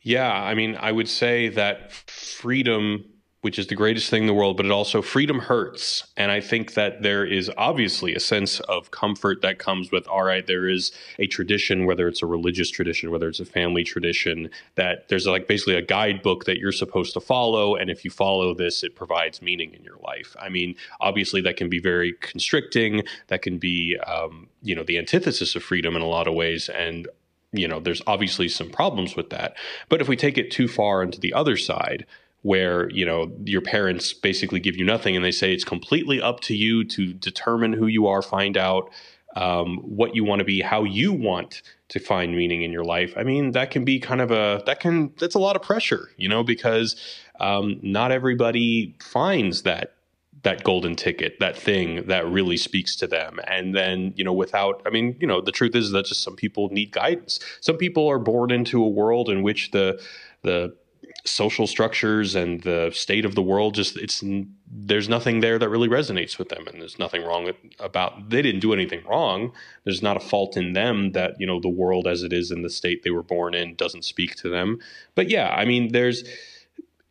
Yeah, 0.04 0.34
I 0.34 0.56
mean, 0.56 0.76
I 0.80 0.92
would 0.92 1.08
say 1.10 1.50
that 1.50 1.92
freedom 1.92 3.06
which 3.42 3.58
is 3.58 3.68
the 3.68 3.76
greatest 3.76 4.10
thing 4.10 4.24
in 4.24 4.28
the 4.28 4.34
world, 4.34 4.56
but 4.56 4.66
it 4.66 4.72
also 4.72 5.02
freedom 5.02 5.40
hurts. 5.40 6.06
And 6.16 6.32
I 6.32 6.40
think 6.40 6.76
that 6.76 7.02
there 7.02 7.26
is 7.26 7.52
obviously 7.58 8.14
a 8.14 8.20
sense 8.20 8.60
of 8.62 8.92
comfort 8.92 9.42
that 9.42 9.58
comes 9.58 9.92
with 9.92 10.08
all 10.08 10.24
right, 10.24 10.46
there 10.46 10.70
is 10.70 10.92
a 11.18 11.26
tradition, 11.26 11.86
whether 11.86 12.08
it's 12.08 12.22
a 12.22 12.28
religious 12.28 12.70
tradition, 12.70 13.10
whether 13.10 13.28
it's 13.28 13.40
a 13.40 13.46
family 13.46 13.84
tradition, 13.84 14.50
that 14.76 15.08
there's 15.10 15.26
like 15.26 15.48
basically 15.48 15.76
a 15.76 15.82
guidebook 15.82 16.46
that 16.46 16.60
you're 16.60 16.72
supposed 16.72 17.14
to 17.14 17.20
follow. 17.20 17.76
And 17.76 17.90
if 17.90 18.06
you 18.06 18.12
follow 18.12 18.54
this, 18.54 18.84
it 18.84 18.96
provides 18.96 19.42
meaning 19.42 19.74
in 19.74 19.84
your 19.84 19.98
life. 20.04 20.36
I 20.40 20.50
mean, 20.50 20.76
obviously, 21.00 21.42
that 21.42 21.58
can 21.58 21.70
be 21.70 21.80
very 21.80 22.14
constricting, 22.22 23.04
that 23.28 23.42
can 23.42 23.58
be, 23.58 23.98
um, 24.06 24.50
you 24.62 24.76
know, 24.76 24.84
the 24.84 25.00
antithesis 25.00 25.56
of 25.56 25.64
freedom 25.64 25.96
in 25.96 26.04
a 26.04 26.08
lot 26.08 26.28
of 26.28 26.36
ways. 26.36 26.70
And 26.70 27.08
you 27.54 27.68
know, 27.68 27.80
there's 27.80 28.02
obviously 28.08 28.48
some 28.48 28.70
problems 28.70 29.16
with 29.16 29.30
that. 29.30 29.56
But 29.90 30.00
if 30.00 30.08
we 30.08 30.16
take 30.16 30.38
it 30.38 30.52
too 30.52 30.68
far 30.68 31.04
into 31.04 31.20
the 31.20 31.34
other 31.34 31.58
side, 31.58 32.06
where 32.44 32.90
you 32.90 33.06
know 33.06 33.32
your 33.46 33.62
parents 33.62 34.14
basically 34.14 34.60
give 34.60 34.76
you 34.76 34.86
nothing 34.86 35.16
and 35.16 35.24
they 35.24 35.32
say 35.32 35.54
it's 35.54 35.64
completely 35.64 36.22
up 36.22 36.40
to 36.40 36.56
you 36.56 36.84
to 36.84 37.14
determine 37.14 37.74
who 37.74 37.88
you 37.88 38.08
are 38.08 38.22
find 38.22 38.58
out 38.58 38.90
um, 39.36 39.78
what 39.78 40.16
you 40.16 40.24
want 40.24 40.40
to 40.40 40.46
be 40.46 40.62
how 40.62 40.84
you 40.84 41.14
want 41.14 41.62
to 41.90 42.00
find 42.00 42.36
meaning 42.36 42.64
in 42.64 42.72
your 42.72 42.84
life. 42.84 43.14
I 43.16 43.24
mean 43.24 43.52
that 43.52 43.72
can 43.72 43.86
be 43.86 44.00
kind 44.00 44.22
of 44.22 44.32
a 44.32 44.64
that 44.66 44.80
can 44.80 45.14
that's 45.20 45.36
a 45.36 45.40
lot 45.40 45.56
of 45.56 45.62
pressure 45.62 46.10
you 46.18 46.28
know 46.28 46.44
because 46.44 46.96
um, 47.40 47.80
not 47.82 48.12
everybody 48.12 48.96
finds 49.02 49.64
that 49.64 49.94
that 50.44 50.64
golden 50.64 50.96
ticket 50.96 51.40
that 51.40 51.56
thing 51.56 52.08
that 52.08 52.28
really 52.28 52.58
speaks 52.58 52.96
to 52.98 53.08
them. 53.08 53.40
And 53.48 53.76
then 53.76 54.14
you 54.16 54.24
know 54.24 54.34
without 54.34 54.82
i 54.86 54.90
mean 54.90 55.16
you 55.20 55.28
know 55.28 55.42
the 55.42 55.52
truth 55.52 55.76
is 55.76 55.92
that 55.92 56.06
just 56.06 56.24
some 56.24 56.36
people 56.36 56.70
need 56.70 56.92
guidance. 56.92 57.40
Some 57.62 57.78
people 57.78 58.08
are 58.08 58.20
born 58.20 58.52
into 58.52 58.84
a 58.84 58.90
world 58.90 59.30
in 59.30 59.44
which 59.44 59.72
the 59.72 60.02
the 60.42 60.76
social 61.26 61.68
structures 61.68 62.36
and 62.36 62.62
the 62.64 62.90
state 62.94 63.26
of 63.26 63.36
the 63.36 63.42
world 63.42 63.76
just 63.76 63.98
it's 63.98 64.24
there's 64.68 65.08
nothing 65.08 65.40
there 65.40 65.60
that 65.60 65.70
really 65.70 65.88
resonates 65.88 66.40
with 66.40 66.50
them 66.50 66.66
and 66.68 66.82
there's 66.82 66.98
nothing 66.98 67.24
wrong 67.24 67.52
about 67.80 68.30
they 68.30 68.42
didn't 68.42 68.62
do 68.62 68.74
anything 68.74 69.04
wrong. 69.06 69.52
There's 69.84 70.02
not 70.02 70.18
a 70.18 70.20
fault 70.20 70.58
in 70.58 70.74
them 70.74 71.12
that 71.12 71.40
you 71.40 71.46
know 71.46 71.60
the 71.60 71.70
world 71.70 72.08
as 72.08 72.24
it 72.24 72.34
is 72.34 72.50
in 72.52 72.64
the 72.64 72.70
state 72.70 73.04
they 73.04 73.12
were 73.12 73.24
born 73.24 73.54
in 73.54 73.76
doesn't 73.76 74.04
speak 74.04 74.36
to 74.38 74.50
them. 74.50 74.80
But 75.16 75.30
yeah 75.30 75.50
i 75.50 75.66
mean 75.66 75.92
there's 75.92 76.24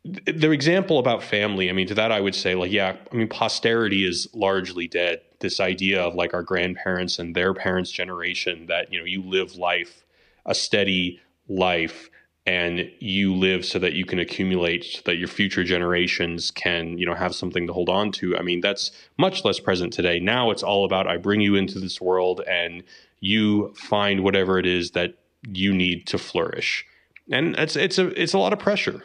the 0.03 0.51
example 0.51 0.97
about 0.97 1.23
family 1.23 1.69
i 1.69 1.73
mean 1.73 1.87
to 1.87 1.93
that 1.93 2.11
i 2.11 2.19
would 2.19 2.33
say 2.33 2.55
like 2.55 2.71
yeah 2.71 2.97
i 3.11 3.15
mean 3.15 3.27
posterity 3.27 4.05
is 4.05 4.27
largely 4.33 4.87
dead. 4.87 5.21
This 5.39 5.59
idea 5.59 6.01
of 6.03 6.15
like 6.15 6.33
our 6.33 6.43
grandparents 6.43 7.17
and 7.17 7.35
their 7.35 7.53
parents 7.53 7.91
generation 7.91 8.65
that 8.67 8.91
you 8.91 8.99
know 8.99 9.05
you 9.05 9.23
live 9.23 9.55
life 9.55 10.03
a 10.45 10.55
steady 10.55 11.19
life 11.47 12.09
and 12.45 12.89
you 12.99 13.35
live 13.35 13.63
so 13.63 13.77
that 13.77 13.93
you 13.93 14.03
can 14.03 14.17
accumulate 14.17 14.83
so 14.83 15.01
that 15.05 15.17
your 15.17 15.27
future 15.27 15.63
generations 15.63 16.49
can 16.49 16.97
you 16.97 17.05
know 17.05 17.13
have 17.13 17.35
something 17.35 17.67
to 17.67 17.73
hold 17.73 17.89
on 17.89 18.11
to. 18.11 18.37
I 18.37 18.41
mean 18.41 18.61
that's 18.61 18.91
much 19.17 19.45
less 19.45 19.59
present 19.59 19.93
today. 19.93 20.19
Now 20.19 20.51
it's 20.51 20.63
all 20.63 20.85
about 20.85 21.07
i 21.07 21.17
bring 21.17 21.41
you 21.41 21.55
into 21.55 21.79
this 21.79 22.01
world 22.01 22.41
and 22.47 22.83
you 23.19 23.73
find 23.75 24.23
whatever 24.23 24.57
it 24.57 24.65
is 24.65 24.91
that 24.91 25.15
you 25.47 25.73
need 25.73 26.07
to 26.07 26.17
flourish. 26.17 26.85
And 27.31 27.55
it's 27.57 27.75
it's 27.75 27.97
a 27.99 28.07
it's 28.21 28.33
a 28.33 28.39
lot 28.39 28.53
of 28.53 28.59
pressure. 28.59 29.03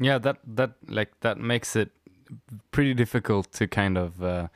Yeah 0.00 0.18
that 0.18 0.38
that 0.46 0.72
like 0.88 1.18
that 1.20 1.38
makes 1.38 1.76
it 1.76 1.90
pretty 2.70 2.94
difficult 2.94 3.52
to 3.52 3.66
kind 3.66 3.96
of 3.96 4.22
uh, 4.22 4.48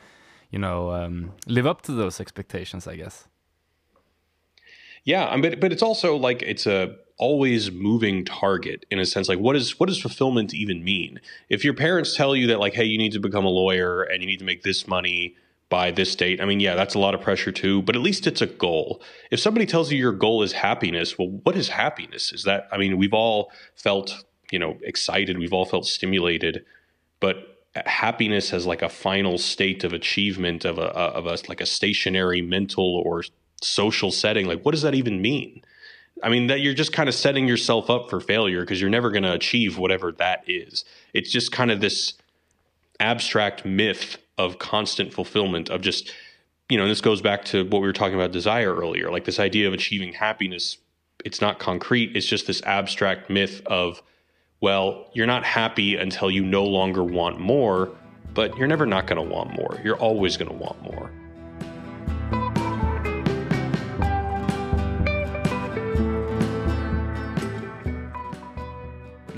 you 0.51 0.59
know 0.59 0.93
um, 0.93 1.33
live 1.47 1.67
up 1.67 1.83
to 1.83 1.93
those 1.93 2.21
expectations 2.21 2.87
i 2.87 2.97
guess 2.97 3.29
yeah 5.05 5.37
but 5.39 5.61
but 5.61 5.73
it's 5.73 5.83
also 5.83 6.17
like 6.17 6.43
it's 6.43 6.67
a 6.67 6.97
always 7.21 7.71
moving 7.71 8.25
target 8.25 8.87
in 8.91 8.99
a 8.99 9.05
sense 9.05 9.29
like 9.29 9.39
what 9.39 9.55
is 9.55 9.79
what 9.79 9.91
does 9.91 10.01
fulfillment 10.01 10.55
even 10.55 10.83
mean? 10.83 11.21
If 11.51 11.65
your 11.65 11.75
parents 11.75 12.17
tell 12.17 12.35
you 12.35 12.47
that 12.47 12.59
like 12.59 12.73
hey 12.73 12.85
you 12.85 12.97
need 12.97 13.13
to 13.13 13.21
become 13.21 13.45
a 13.45 13.51
lawyer 13.51 14.03
and 14.03 14.23
you 14.23 14.27
need 14.27 14.39
to 14.39 14.45
make 14.45 14.63
this 14.63 14.89
money 14.89 15.37
by 15.69 15.93
this 15.93 16.17
date 16.17 16.41
i 16.41 16.45
mean 16.47 16.59
yeah 16.59 16.75
that's 16.75 16.95
a 16.95 16.99
lot 16.99 17.15
of 17.15 17.21
pressure 17.21 17.53
too 17.53 17.83
but 17.83 17.95
at 17.95 18.01
least 18.01 18.27
it's 18.27 18.41
a 18.41 18.47
goal. 18.47 19.03
If 19.31 19.39
somebody 19.39 19.67
tells 19.67 19.93
you 19.93 19.99
your 19.99 20.13
goal 20.13 20.43
is 20.43 20.53
happiness 20.53 21.19
well 21.19 21.29
what 21.29 21.57
is 21.57 21.69
happiness? 21.69 22.33
Is 22.33 22.45
that 22.45 22.67
i 22.73 22.79
mean 22.79 22.97
we've 22.97 23.15
all 23.15 23.53
felt 23.77 24.25
you 24.51 24.59
know 24.59 24.79
excited 24.83 25.39
we've 25.39 25.53
all 25.53 25.67
felt 25.67 25.85
stimulated 25.85 26.65
but 27.21 27.67
happiness 27.85 28.55
as 28.55 28.67
like 28.67 28.81
a 28.81 28.89
final 28.89 29.37
state 29.37 29.85
of 29.85 29.93
achievement 29.93 30.65
of 30.65 30.79
a 30.79 30.87
of 30.87 31.27
a 31.27 31.37
like 31.51 31.61
a 31.61 31.67
stationary 31.67 32.41
mental 32.41 33.03
or 33.05 33.25
social 33.63 34.11
setting 34.11 34.47
like 34.47 34.63
what 34.63 34.73
does 34.73 34.83
that 34.83 34.95
even 34.95 35.21
mean 35.21 35.63
I 36.23 36.29
mean 36.29 36.49
that 36.49 36.61
you're 36.61 36.75
just 36.75 36.93
kind 36.93 37.09
of 37.09 37.15
setting 37.15 37.49
yourself 37.49 37.89
up 37.89 38.11
for 38.11 38.21
failure 38.21 38.61
because 38.61 38.81
you're 38.81 38.91
never 38.91 39.11
going 39.11 39.23
to 39.23 39.33
achieve 39.33 39.79
whatever 39.79 40.13
that 40.13 40.45
is. 40.47 40.85
It's 41.15 41.31
just 41.31 41.53
kind 41.53 41.71
of 41.71 41.81
this 41.81 42.15
abstract 42.99 43.65
myth 43.65 44.19
of 44.37 44.59
constant 44.59 45.13
fulfillment 45.13 45.71
of 45.71 45.81
just 45.81 46.13
you 46.69 46.77
know, 46.77 46.85
and 46.85 46.91
this 46.91 47.01
goes 47.01 47.21
back 47.21 47.45
to 47.47 47.65
what 47.65 47.81
we 47.81 47.89
were 47.89 47.93
talking 47.93 48.15
about 48.15 48.31
desire 48.31 48.73
earlier, 48.73 49.11
like 49.11 49.25
this 49.25 49.41
idea 49.41 49.67
of 49.67 49.75
achieving 49.75 50.13
happiness. 50.13 50.79
It's 51.25 51.41
not 51.41 51.59
concrete. 51.59 52.15
It's 52.15 52.27
just 52.27 52.47
this 52.47 52.63
abstract 52.63 53.29
myth 53.29 53.61
of, 53.67 54.01
well, 54.61 55.11
you're 55.13 55.27
not 55.27 55.45
happy 55.45 55.97
until 55.97 56.31
you 56.31 56.45
no 56.45 56.65
longer 56.65 57.03
want 57.03 57.41
more, 57.41 57.91
but 58.35 58.57
you're 58.57 58.69
never 58.69 58.87
not 58.87 59.09
going 59.09 59.17
to 59.17 59.35
want 59.35 59.53
more. 59.57 59.81
You're 59.83 59.99
always 59.99 60.37
going 60.37 60.49
to 60.49 60.57
want 60.57 60.81
more. 60.81 61.11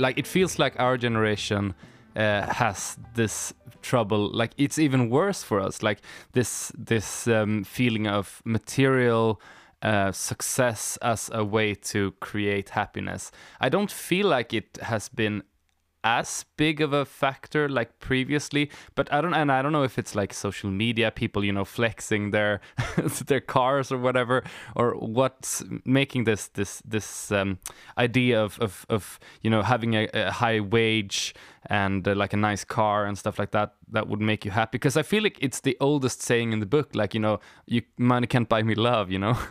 Like 0.02 0.18
it 0.18 0.26
feels 0.26 0.58
like 0.58 0.78
our 0.78 0.98
generation 0.98 1.74
uh, 2.16 2.42
has 2.52 2.98
this 3.14 3.54
trouble 3.80 4.30
like 4.32 4.52
it's 4.58 4.78
even 4.78 5.08
worse 5.08 5.42
for 5.42 5.60
us 5.60 5.82
like 5.82 6.00
this 6.32 6.72
this 6.76 7.26
um, 7.26 7.64
feeling 7.64 8.06
of 8.06 8.42
material 8.44 9.40
uh, 9.82 10.12
success 10.12 10.96
as 11.02 11.30
a 11.32 11.44
way 11.44 11.74
to 11.74 12.12
create 12.20 12.68
happiness. 12.70 13.32
I 13.60 13.68
don't 13.68 13.90
feel 13.90 14.28
like 14.28 14.54
it 14.54 14.78
has 14.80 15.08
been 15.08 15.42
as 16.04 16.44
big 16.56 16.80
of 16.80 16.92
a 16.92 17.04
factor 17.04 17.68
like 17.68 18.00
previously 18.00 18.68
but 18.94 19.12
i 19.12 19.20
don't 19.20 19.34
and 19.34 19.52
i 19.52 19.62
don't 19.62 19.70
know 19.70 19.84
if 19.84 19.98
it's 19.98 20.14
like 20.14 20.32
social 20.32 20.68
media 20.70 21.10
people 21.10 21.44
you 21.44 21.52
know 21.52 21.64
flexing 21.64 22.32
their 22.32 22.60
their 23.26 23.40
cars 23.40 23.92
or 23.92 23.98
whatever 23.98 24.42
or 24.74 24.92
what's 24.94 25.62
making 25.84 26.24
this 26.24 26.48
this 26.48 26.82
this 26.84 27.30
um, 27.30 27.58
idea 27.96 28.42
of, 28.42 28.58
of 28.58 28.84
of 28.88 29.20
you 29.42 29.50
know 29.50 29.62
having 29.62 29.94
a, 29.94 30.08
a 30.12 30.30
high 30.32 30.58
wage 30.58 31.34
and 31.66 32.08
uh, 32.08 32.14
like 32.14 32.32
a 32.32 32.36
nice 32.36 32.64
car 32.64 33.06
and 33.06 33.16
stuff 33.16 33.38
like 33.38 33.52
that 33.52 33.74
that 33.88 34.08
would 34.08 34.20
make 34.20 34.44
you 34.44 34.50
happy 34.50 34.72
because 34.72 34.96
i 34.96 35.02
feel 35.02 35.22
like 35.22 35.38
it's 35.40 35.60
the 35.60 35.76
oldest 35.80 36.20
saying 36.20 36.52
in 36.52 36.58
the 36.58 36.66
book 36.66 36.90
like 36.94 37.14
you 37.14 37.20
know 37.20 37.38
you 37.66 37.82
money 37.96 38.26
can't 38.26 38.48
buy 38.48 38.62
me 38.62 38.74
love 38.74 39.10
you 39.10 39.18
know? 39.18 39.38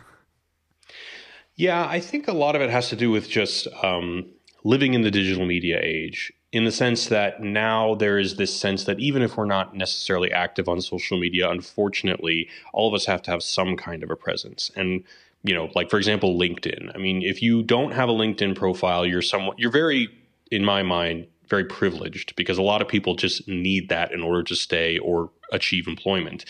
Yeah 1.54 1.86
i 1.86 2.00
think 2.00 2.28
a 2.28 2.32
lot 2.32 2.56
of 2.56 2.62
it 2.62 2.70
has 2.70 2.88
to 2.88 2.96
do 2.96 3.10
with 3.10 3.28
just 3.28 3.68
um 3.82 4.24
living 4.64 4.94
in 4.94 5.02
the 5.02 5.10
digital 5.10 5.44
media 5.44 5.78
age 5.82 6.32
in 6.52 6.64
the 6.64 6.72
sense 6.72 7.06
that 7.06 7.40
now 7.40 7.94
there 7.94 8.18
is 8.18 8.36
this 8.36 8.54
sense 8.54 8.84
that 8.84 9.00
even 9.00 9.22
if 9.22 9.36
we're 9.36 9.46
not 9.46 9.74
necessarily 9.74 10.30
active 10.30 10.68
on 10.68 10.80
social 10.80 11.18
media, 11.18 11.50
unfortunately, 11.50 12.48
all 12.74 12.88
of 12.88 12.94
us 12.94 13.06
have 13.06 13.22
to 13.22 13.30
have 13.30 13.42
some 13.42 13.76
kind 13.76 14.02
of 14.02 14.10
a 14.10 14.16
presence. 14.16 14.70
And 14.76 15.04
you 15.42 15.54
know, 15.54 15.70
like 15.74 15.90
for 15.90 15.98
example, 15.98 16.38
LinkedIn. 16.38 16.94
I 16.94 16.98
mean, 16.98 17.22
if 17.22 17.42
you 17.42 17.62
don't 17.62 17.92
have 17.92 18.08
a 18.08 18.12
LinkedIn 18.12 18.54
profile, 18.54 19.04
you're 19.04 19.22
somewhat, 19.22 19.58
you're 19.58 19.72
very, 19.72 20.08
in 20.50 20.64
my 20.64 20.82
mind, 20.82 21.26
very 21.48 21.64
privileged 21.64 22.36
because 22.36 22.58
a 22.58 22.62
lot 22.62 22.80
of 22.80 22.88
people 22.88 23.14
just 23.16 23.48
need 23.48 23.88
that 23.88 24.12
in 24.12 24.22
order 24.22 24.42
to 24.44 24.54
stay 24.54 24.98
or 24.98 25.30
achieve 25.50 25.88
employment. 25.88 26.44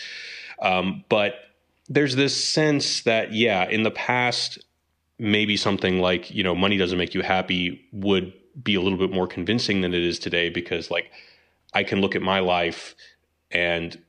Um, 0.61 1.03
but 1.09 1.35
there's 1.89 2.15
this 2.15 2.41
sense 2.41 3.01
that, 3.01 3.33
yeah, 3.33 3.67
in 3.67 3.83
the 3.83 3.91
past, 3.91 4.63
maybe 5.19 5.57
something 5.57 5.99
like, 5.99 6.31
you 6.31 6.43
know, 6.43 6.55
money 6.55 6.77
doesn't 6.77 6.97
make 6.97 7.13
you 7.13 7.21
happy 7.21 7.81
would 7.91 8.31
be 8.61 8.75
a 8.75 8.81
little 8.81 8.97
bit 8.97 9.11
more 9.11 9.27
convincing 9.27 9.81
than 9.81 9.93
it 9.93 10.03
is 10.03 10.19
today 10.19 10.49
because, 10.49 10.91
like, 10.91 11.11
I 11.73 11.83
can 11.83 12.01
look 12.01 12.15
at 12.15 12.21
my 12.21 12.39
life 12.39 12.95
and 13.51 13.99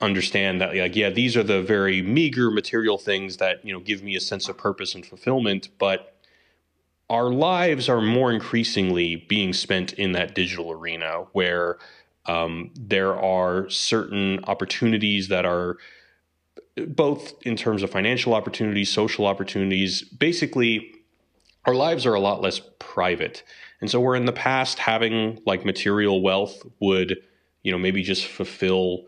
understand 0.00 0.60
that 0.60 0.76
like 0.76 0.94
yeah 0.94 1.10
these 1.10 1.36
are 1.36 1.42
the 1.42 1.60
very 1.60 2.02
meager 2.02 2.52
material 2.52 2.96
things 2.98 3.38
that 3.38 3.64
you 3.64 3.72
know 3.72 3.80
give 3.80 4.00
me 4.00 4.14
a 4.14 4.20
sense 4.20 4.48
of 4.48 4.56
purpose 4.56 4.94
and 4.94 5.04
fulfillment 5.04 5.70
but 5.76 6.14
our 7.10 7.30
lives 7.30 7.88
are 7.88 8.00
more 8.00 8.30
increasingly 8.30 9.16
being 9.16 9.52
spent 9.52 9.92
in 9.94 10.12
that 10.12 10.34
digital 10.34 10.70
arena 10.70 11.24
where 11.32 11.78
um, 12.26 12.70
there 12.78 13.14
are 13.18 13.68
certain 13.70 14.44
opportunities 14.44 15.28
that 15.28 15.46
are 15.46 15.78
both 16.86 17.34
in 17.42 17.56
terms 17.56 17.82
of 17.82 17.90
financial 17.90 18.34
opportunities 18.34 18.90
social 18.90 19.26
opportunities. 19.26 20.02
Basically 20.02 20.92
our 21.64 21.74
lives 21.74 22.06
are 22.06 22.14
a 22.14 22.20
lot 22.20 22.40
less 22.40 22.60
private 22.78 23.42
and 23.80 23.90
so 23.90 24.00
where 24.00 24.14
in 24.14 24.24
the 24.24 24.32
past 24.32 24.78
having 24.78 25.40
like 25.46 25.64
material 25.64 26.20
wealth 26.20 26.62
would 26.80 27.16
you 27.62 27.72
know 27.72 27.78
maybe 27.78 28.02
just 28.02 28.26
fulfill 28.26 29.04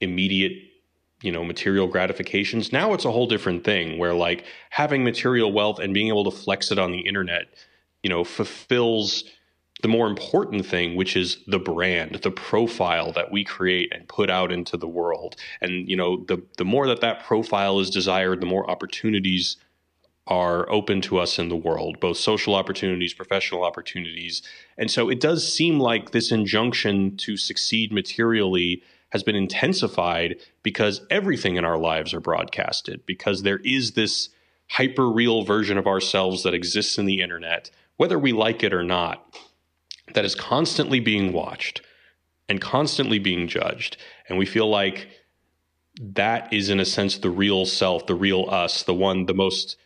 immediate 0.00 0.52
you 1.22 1.32
know 1.32 1.44
material 1.44 1.86
gratifications. 1.86 2.72
Now 2.72 2.92
it's 2.94 3.04
a 3.04 3.10
whole 3.10 3.26
different 3.26 3.64
thing 3.64 3.98
where 3.98 4.14
like 4.14 4.44
having 4.70 5.04
material 5.04 5.52
wealth 5.52 5.78
and 5.78 5.92
being 5.94 6.08
able 6.08 6.24
to 6.24 6.30
flex 6.30 6.70
it 6.70 6.78
on 6.78 6.92
the 6.92 7.00
internet 7.00 7.48
you 8.02 8.10
know 8.10 8.24
fulfills 8.24 9.24
the 9.82 9.88
more 9.88 10.08
important 10.08 10.66
thing 10.66 10.96
which 10.96 11.16
is 11.16 11.38
the 11.46 11.58
brand 11.58 12.16
the 12.22 12.30
profile 12.30 13.12
that 13.12 13.30
we 13.30 13.44
create 13.44 13.92
and 13.92 14.08
put 14.08 14.30
out 14.30 14.52
into 14.52 14.76
the 14.76 14.88
world. 14.88 15.36
And 15.60 15.88
you 15.88 15.96
know 15.96 16.24
the 16.28 16.42
the 16.56 16.64
more 16.64 16.86
that 16.86 17.00
that 17.00 17.24
profile 17.24 17.80
is 17.80 17.90
desired 17.90 18.40
the 18.40 18.46
more 18.46 18.70
opportunities 18.70 19.56
are 20.28 20.70
open 20.70 21.00
to 21.00 21.18
us 21.18 21.38
in 21.38 21.48
the 21.48 21.56
world 21.56 21.98
both 22.00 22.16
social 22.16 22.54
opportunities 22.54 23.12
professional 23.12 23.64
opportunities 23.64 24.42
and 24.76 24.90
so 24.90 25.08
it 25.08 25.20
does 25.20 25.50
seem 25.50 25.80
like 25.80 26.10
this 26.10 26.30
injunction 26.30 27.16
to 27.16 27.36
succeed 27.36 27.92
materially 27.92 28.82
has 29.10 29.22
been 29.22 29.36
intensified 29.36 30.36
because 30.62 31.00
everything 31.10 31.56
in 31.56 31.64
our 31.64 31.78
lives 31.78 32.12
are 32.12 32.20
broadcasted, 32.20 33.04
because 33.06 33.42
there 33.42 33.60
is 33.64 33.92
this 33.92 34.28
hyper 34.70 35.08
real 35.08 35.42
version 35.42 35.78
of 35.78 35.86
ourselves 35.86 36.42
that 36.42 36.54
exists 36.54 36.98
in 36.98 37.06
the 37.06 37.20
internet, 37.22 37.70
whether 37.96 38.18
we 38.18 38.32
like 38.32 38.62
it 38.62 38.74
or 38.74 38.82
not, 38.82 39.38
that 40.14 40.24
is 40.24 40.34
constantly 40.34 41.00
being 41.00 41.32
watched 41.32 41.80
and 42.48 42.60
constantly 42.60 43.18
being 43.18 43.48
judged. 43.48 43.96
And 44.28 44.38
we 44.38 44.46
feel 44.46 44.68
like 44.68 45.08
that 46.00 46.52
is, 46.52 46.68
in 46.68 46.80
a 46.80 46.84
sense, 46.84 47.18
the 47.18 47.30
real 47.30 47.64
self, 47.66 48.06
the 48.06 48.14
real 48.14 48.46
us, 48.48 48.82
the 48.82 48.94
one, 48.94 49.26
the 49.26 49.34
most, 49.34 49.76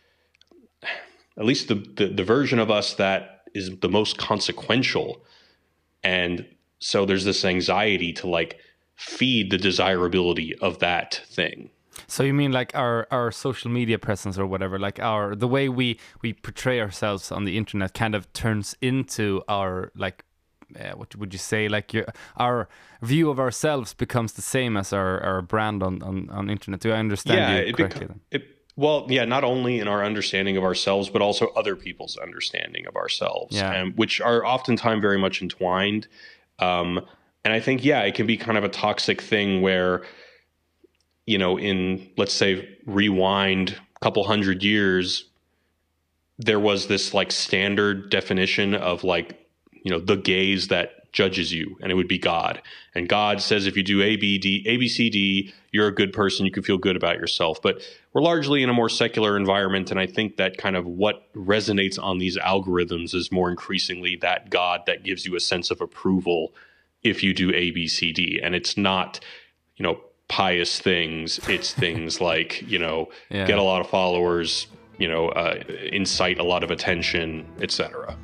at 1.37 1.45
least 1.45 1.67
the, 1.67 1.75
the, 1.75 2.07
the 2.07 2.23
version 2.23 2.59
of 2.59 2.69
us 2.69 2.95
that 2.95 3.43
is 3.53 3.77
the 3.79 3.89
most 3.89 4.17
consequential. 4.17 5.25
And 6.03 6.45
so 6.79 7.05
there's 7.05 7.25
this 7.25 7.45
anxiety 7.45 8.13
to 8.13 8.27
like, 8.27 8.59
feed 8.95 9.51
the 9.51 9.57
desirability 9.57 10.55
of 10.59 10.79
that 10.79 11.21
thing. 11.27 11.69
So 12.07 12.23
you 12.23 12.33
mean 12.33 12.51
like 12.51 12.75
our 12.75 13.07
our 13.11 13.31
social 13.31 13.69
media 13.69 13.99
presence 13.99 14.37
or 14.37 14.45
whatever, 14.45 14.79
like 14.79 14.99
our 14.99 15.35
the 15.35 15.47
way 15.47 15.69
we 15.69 15.99
we 16.21 16.33
portray 16.33 16.79
ourselves 16.79 17.31
on 17.31 17.45
the 17.45 17.57
internet 17.57 17.93
kind 17.93 18.15
of 18.15 18.31
turns 18.33 18.75
into 18.81 19.43
our 19.47 19.91
like 19.95 20.23
uh, 20.79 20.93
what 20.95 21.15
would 21.15 21.33
you 21.33 21.39
say 21.39 21.67
like 21.67 21.93
your, 21.93 22.05
our 22.37 22.67
view 23.01 23.29
of 23.29 23.39
ourselves 23.39 23.93
becomes 23.93 24.33
the 24.33 24.41
same 24.41 24.75
as 24.75 24.91
our, 24.91 25.21
our 25.21 25.41
brand 25.41 25.83
on, 25.83 26.01
on 26.01 26.29
on 26.31 26.49
internet. 26.49 26.79
Do 26.79 26.91
I 26.91 26.97
understand 26.97 27.39
yeah, 27.39 27.61
you 27.61 27.73
correctly? 27.73 28.07
It, 28.31 28.43
well, 28.75 29.05
yeah, 29.09 29.25
not 29.25 29.43
only 29.43 29.79
in 29.79 29.87
our 29.87 30.03
understanding 30.03 30.57
of 30.57 30.63
ourselves, 30.63 31.09
but 31.09 31.21
also 31.21 31.47
other 31.55 31.75
people's 31.75 32.17
understanding 32.17 32.87
of 32.87 32.95
ourselves, 32.95 33.55
yeah. 33.55 33.71
and, 33.71 33.97
which 33.97 34.19
are 34.19 34.45
oftentimes 34.45 35.01
very 35.01 35.19
much 35.19 35.41
entwined. 35.41 36.07
Um, 36.59 37.05
and 37.43 37.53
I 37.53 37.59
think, 37.59 37.83
yeah, 37.83 38.01
it 38.01 38.15
can 38.15 38.25
be 38.25 38.37
kind 38.37 38.57
of 38.57 38.63
a 38.63 38.69
toxic 38.69 39.21
thing 39.21 39.61
where, 39.61 40.03
you 41.25 41.37
know, 41.37 41.57
in 41.57 42.09
let's 42.17 42.33
say 42.33 42.77
rewind 42.85 43.75
a 43.95 43.99
couple 43.99 44.23
hundred 44.23 44.63
years, 44.63 45.29
there 46.39 46.59
was 46.59 46.87
this 46.87 47.13
like 47.13 47.31
standard 47.31 48.09
definition 48.09 48.73
of 48.73 49.03
like, 49.03 49.47
you 49.71 49.91
know, 49.91 49.99
the 49.99 50.15
gaze 50.15 50.69
that 50.69 51.02
judges 51.13 51.53
you, 51.53 51.77
and 51.81 51.91
it 51.91 51.95
would 51.95 52.07
be 52.07 52.17
God. 52.17 52.61
And 52.93 53.07
God 53.07 53.39
says 53.39 53.65
if 53.65 53.77
you 53.77 53.83
do 53.83 54.01
A, 54.01 54.17
B, 54.17 54.37
D, 54.37 54.63
A, 54.67 54.77
B, 54.77 54.89
C, 54.89 55.09
D, 55.09 55.53
you're 55.71 55.87
a 55.87 55.93
good 55.93 56.11
person, 56.11 56.45
you 56.45 56.51
can 56.51 56.63
feel 56.63 56.77
good 56.77 56.97
about 56.97 57.17
yourself. 57.17 57.61
But 57.61 57.81
we're 58.11 58.21
largely 58.21 58.61
in 58.61 58.69
a 58.69 58.73
more 58.73 58.89
secular 58.89 59.37
environment, 59.37 59.91
and 59.91 59.99
I 59.99 60.07
think 60.07 60.37
that 60.37 60.57
kind 60.57 60.75
of 60.75 60.85
what 60.85 61.31
resonates 61.33 62.01
on 62.01 62.17
these 62.17 62.37
algorithms 62.37 63.15
is 63.15 63.31
more 63.31 63.49
increasingly 63.49 64.17
that 64.17 64.49
God 64.49 64.81
that 64.87 65.03
gives 65.03 65.25
you 65.25 65.35
a 65.35 65.39
sense 65.39 65.71
of 65.71 65.79
approval 65.79 66.53
if 67.03 67.23
you 67.23 67.33
do 67.33 67.53
A, 67.53 67.71
B, 67.71 67.87
C, 67.87 68.11
D. 68.11 68.39
And 68.41 68.55
it's 68.55 68.75
not, 68.75 69.19
you 69.77 69.83
know, 69.83 70.01
pious 70.27 70.79
things. 70.79 71.39
It's 71.47 71.73
things 71.85 72.19
like, 72.19 72.63
you 72.67 72.79
know, 72.79 73.09
yeah. 73.29 73.45
get 73.45 73.59
a 73.59 73.63
lot 73.63 73.81
of 73.81 73.89
followers, 73.89 74.67
you 74.97 75.07
know, 75.07 75.29
uh, 75.29 75.61
incite 75.91 76.39
a 76.39 76.43
lot 76.43 76.63
of 76.63 76.71
attention, 76.71 77.45
etc. 77.61 78.17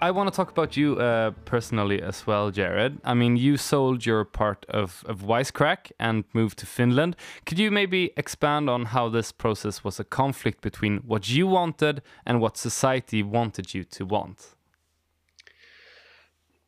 I 0.00 0.12
want 0.12 0.32
to 0.32 0.36
talk 0.36 0.50
about 0.50 0.76
you 0.76 0.96
uh, 0.96 1.32
personally 1.44 2.00
as 2.00 2.24
well, 2.24 2.52
Jared. 2.52 2.98
I 3.04 3.14
mean, 3.14 3.36
you 3.36 3.56
sold 3.56 4.06
your 4.06 4.24
part 4.24 4.64
of, 4.68 5.04
of 5.08 5.22
Wisecrack 5.22 5.90
and 5.98 6.24
moved 6.32 6.58
to 6.58 6.66
Finland. 6.66 7.16
Could 7.46 7.58
you 7.58 7.72
maybe 7.72 8.12
expand 8.16 8.70
on 8.70 8.86
how 8.86 9.08
this 9.08 9.32
process 9.32 9.82
was 9.82 9.98
a 9.98 10.04
conflict 10.04 10.60
between 10.60 10.98
what 10.98 11.28
you 11.28 11.48
wanted 11.48 12.02
and 12.24 12.40
what 12.40 12.56
society 12.56 13.24
wanted 13.24 13.74
you 13.74 13.82
to 13.84 14.06
want? 14.06 14.54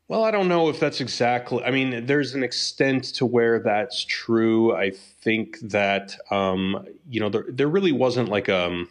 Well, 0.09 0.25
I 0.25 0.33
don't 0.33 0.49
know 0.49 0.69
if 0.69 0.81
that's 0.81 1.01
exactly. 1.01 1.63
I 1.63 1.71
mean, 1.71 2.07
there's 2.07 2.35
an 2.35 2.43
extent 2.43 3.05
to 3.15 3.25
where 3.25 3.61
that's 3.61 4.05
true. 4.05 4.75
I 4.75 4.91
think 4.91 5.61
that 5.61 6.17
um, 6.33 6.85
you 7.09 7.21
know 7.21 7.29
there 7.29 7.45
there 7.49 7.69
really 7.69 7.93
wasn't 7.93 8.29
like 8.29 8.49
um 8.49 8.89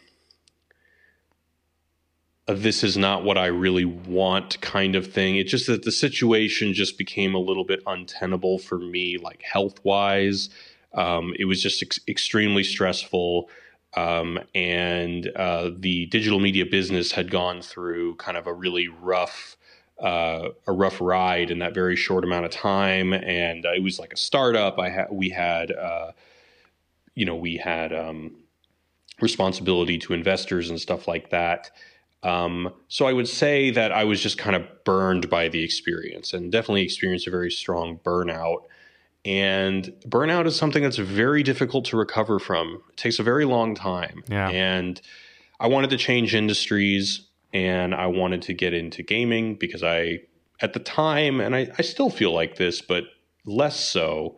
this 2.46 2.82
is 2.82 2.96
not 2.96 3.24
what 3.24 3.38
I 3.38 3.46
really 3.46 3.84
want 3.84 4.60
kind 4.60 4.96
of 4.96 5.12
thing. 5.12 5.36
It's 5.36 5.50
just 5.50 5.66
that 5.66 5.84
the 5.84 5.92
situation 5.92 6.74
just 6.74 6.98
became 6.98 7.34
a 7.34 7.38
little 7.38 7.64
bit 7.64 7.80
untenable 7.86 8.58
for 8.58 8.78
me, 8.78 9.18
like 9.18 9.42
health 9.42 9.78
wise. 9.84 10.50
Um, 10.94 11.34
it 11.38 11.44
was 11.44 11.62
just 11.62 11.82
ex- 11.82 12.00
extremely 12.08 12.64
stressful. 12.64 13.48
Um, 13.96 14.38
and 14.54 15.28
uh, 15.36 15.70
the 15.76 16.06
digital 16.06 16.40
media 16.40 16.64
business 16.66 17.12
had 17.12 17.30
gone 17.30 17.62
through 17.62 18.16
kind 18.16 18.36
of 18.36 18.46
a 18.46 18.52
really 18.52 18.88
rough, 18.88 19.56
uh, 20.00 20.48
a 20.66 20.72
rough 20.72 21.00
ride 21.00 21.50
in 21.50 21.58
that 21.58 21.74
very 21.74 21.96
short 21.96 22.24
amount 22.24 22.44
of 22.46 22.50
time. 22.50 23.12
And 23.12 23.66
uh, 23.66 23.72
it 23.72 23.82
was 23.82 23.98
like 23.98 24.12
a 24.12 24.16
startup. 24.16 24.78
I 24.78 24.88
had, 24.88 25.08
we 25.10 25.30
had, 25.30 25.72
uh, 25.72 26.12
you 27.14 27.26
know, 27.26 27.36
we 27.36 27.56
had 27.56 27.92
um, 27.92 28.36
responsibility 29.20 29.98
to 29.98 30.14
investors 30.14 30.70
and 30.70 30.80
stuff 30.80 31.06
like 31.06 31.30
that. 31.30 31.70
Um, 32.22 32.72
so 32.88 33.06
I 33.06 33.12
would 33.12 33.28
say 33.28 33.70
that 33.70 33.92
I 33.92 34.04
was 34.04 34.20
just 34.22 34.36
kind 34.36 34.54
of 34.54 34.62
burned 34.84 35.30
by 35.30 35.48
the 35.48 35.62
experience 35.62 36.32
and 36.32 36.52
definitely 36.52 36.82
experienced 36.82 37.26
a 37.26 37.30
very 37.30 37.50
strong 37.50 37.98
burnout. 38.04 38.64
And 39.24 39.92
burnout 40.06 40.46
is 40.46 40.56
something 40.56 40.82
that's 40.82 40.96
very 40.96 41.42
difficult 41.42 41.86
to 41.86 41.96
recover 41.96 42.38
from. 42.38 42.82
It 42.90 42.96
takes 42.96 43.18
a 43.18 43.22
very 43.22 43.44
long 43.44 43.74
time. 43.74 44.22
Yeah. 44.28 44.48
And 44.48 45.00
I 45.58 45.68
wanted 45.68 45.90
to 45.90 45.96
change 45.96 46.34
industries 46.34 47.26
and 47.52 47.94
I 47.94 48.06
wanted 48.06 48.42
to 48.42 48.54
get 48.54 48.74
into 48.74 49.02
gaming 49.02 49.56
because 49.56 49.82
I, 49.82 50.20
at 50.60 50.72
the 50.72 50.78
time, 50.78 51.40
and 51.40 51.56
I, 51.56 51.68
I 51.78 51.82
still 51.82 52.10
feel 52.10 52.32
like 52.32 52.56
this, 52.56 52.80
but 52.80 53.04
less 53.44 53.80
so, 53.80 54.36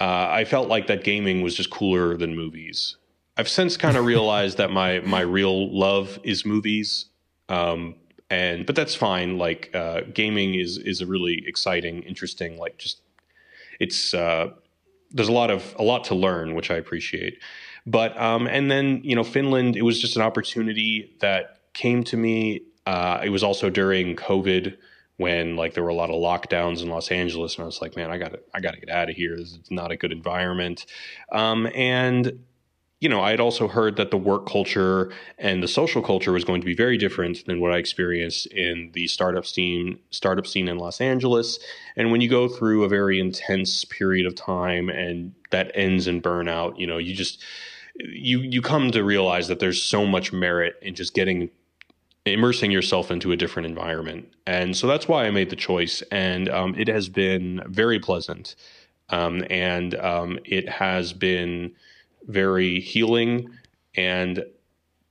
uh, 0.00 0.28
I 0.30 0.44
felt 0.44 0.68
like 0.68 0.86
that 0.88 1.04
gaming 1.04 1.42
was 1.42 1.54
just 1.54 1.70
cooler 1.70 2.16
than 2.16 2.36
movies. 2.36 2.96
I've 3.38 3.48
since 3.48 3.76
kind 3.76 3.96
of 3.96 4.04
realized 4.04 4.58
that 4.58 4.70
my 4.70 5.00
my 5.00 5.20
real 5.20 5.72
love 5.72 6.18
is 6.24 6.44
movies, 6.44 7.06
um, 7.48 7.94
and 8.28 8.66
but 8.66 8.74
that's 8.74 8.96
fine. 8.96 9.38
Like 9.38 9.70
uh, 9.74 10.02
gaming 10.12 10.54
is 10.54 10.76
is 10.78 11.00
a 11.00 11.06
really 11.06 11.44
exciting, 11.46 12.02
interesting. 12.02 12.58
Like 12.58 12.78
just 12.78 13.00
it's 13.78 14.12
uh, 14.12 14.48
there's 15.12 15.28
a 15.28 15.32
lot 15.32 15.50
of 15.50 15.74
a 15.78 15.84
lot 15.84 16.04
to 16.04 16.16
learn, 16.16 16.56
which 16.56 16.70
I 16.70 16.74
appreciate. 16.74 17.38
But 17.86 18.20
um, 18.20 18.48
and 18.48 18.70
then 18.70 19.00
you 19.04 19.14
know 19.14 19.24
Finland, 19.24 19.76
it 19.76 19.82
was 19.82 20.00
just 20.00 20.16
an 20.16 20.22
opportunity 20.22 21.16
that 21.20 21.60
came 21.74 22.02
to 22.04 22.16
me. 22.16 22.62
Uh, 22.86 23.20
it 23.22 23.28
was 23.28 23.44
also 23.44 23.70
during 23.70 24.16
COVID, 24.16 24.76
when 25.18 25.56
like 25.56 25.74
there 25.74 25.84
were 25.84 25.90
a 25.90 25.94
lot 25.94 26.10
of 26.10 26.16
lockdowns 26.16 26.82
in 26.82 26.88
Los 26.88 27.10
Angeles, 27.10 27.56
and 27.56 27.62
I 27.62 27.66
was 27.66 27.82
like, 27.82 27.94
man, 27.94 28.10
I 28.10 28.18
got 28.18 28.32
to 28.32 28.40
I 28.54 28.60
got 28.60 28.74
to 28.74 28.80
get 28.80 28.88
out 28.88 29.10
of 29.10 29.16
here. 29.16 29.36
This 29.36 29.52
is 29.52 29.70
not 29.70 29.92
a 29.92 29.96
good 29.96 30.10
environment. 30.10 30.86
Um, 31.30 31.68
and 31.74 32.44
you 33.00 33.08
know, 33.08 33.20
I 33.20 33.30
had 33.30 33.38
also 33.38 33.68
heard 33.68 33.96
that 33.96 34.10
the 34.10 34.16
work 34.16 34.48
culture 34.48 35.12
and 35.38 35.62
the 35.62 35.68
social 35.68 36.02
culture 36.02 36.32
was 36.32 36.44
going 36.44 36.60
to 36.60 36.64
be 36.64 36.74
very 36.74 36.98
different 36.98 37.46
than 37.46 37.60
what 37.60 37.72
I 37.72 37.76
experienced 37.76 38.46
in 38.46 38.90
the 38.92 39.06
startup 39.06 39.46
scene 39.46 40.00
startup 40.10 40.46
scene 40.46 40.66
in 40.66 40.78
Los 40.78 41.00
Angeles. 41.00 41.60
And 41.96 42.10
when 42.10 42.20
you 42.20 42.28
go 42.28 42.48
through 42.48 42.82
a 42.82 42.88
very 42.88 43.20
intense 43.20 43.84
period 43.84 44.26
of 44.26 44.34
time 44.34 44.88
and 44.88 45.32
that 45.50 45.70
ends 45.74 46.08
in 46.08 46.20
burnout, 46.20 46.76
you 46.78 46.86
know, 46.86 46.98
you 46.98 47.14
just 47.14 47.42
you 47.98 48.40
you 48.40 48.60
come 48.60 48.90
to 48.90 49.04
realize 49.04 49.46
that 49.46 49.60
there's 49.60 49.82
so 49.82 50.04
much 50.04 50.32
merit 50.32 50.74
in 50.82 50.96
just 50.96 51.14
getting 51.14 51.50
immersing 52.24 52.72
yourself 52.72 53.12
into 53.12 53.30
a 53.30 53.36
different 53.36 53.66
environment. 53.66 54.28
And 54.44 54.76
so 54.76 54.88
that's 54.88 55.06
why 55.06 55.24
I 55.24 55.30
made 55.30 55.50
the 55.50 55.56
choice. 55.56 56.02
And 56.10 56.48
um, 56.48 56.74
it 56.76 56.88
has 56.88 57.08
been 57.08 57.62
very 57.66 58.00
pleasant. 58.00 58.56
Um, 59.10 59.44
and 59.48 59.94
um, 59.94 60.38
it 60.44 60.68
has 60.68 61.12
been 61.12 61.72
very 62.28 62.80
healing 62.80 63.50
and 63.94 64.44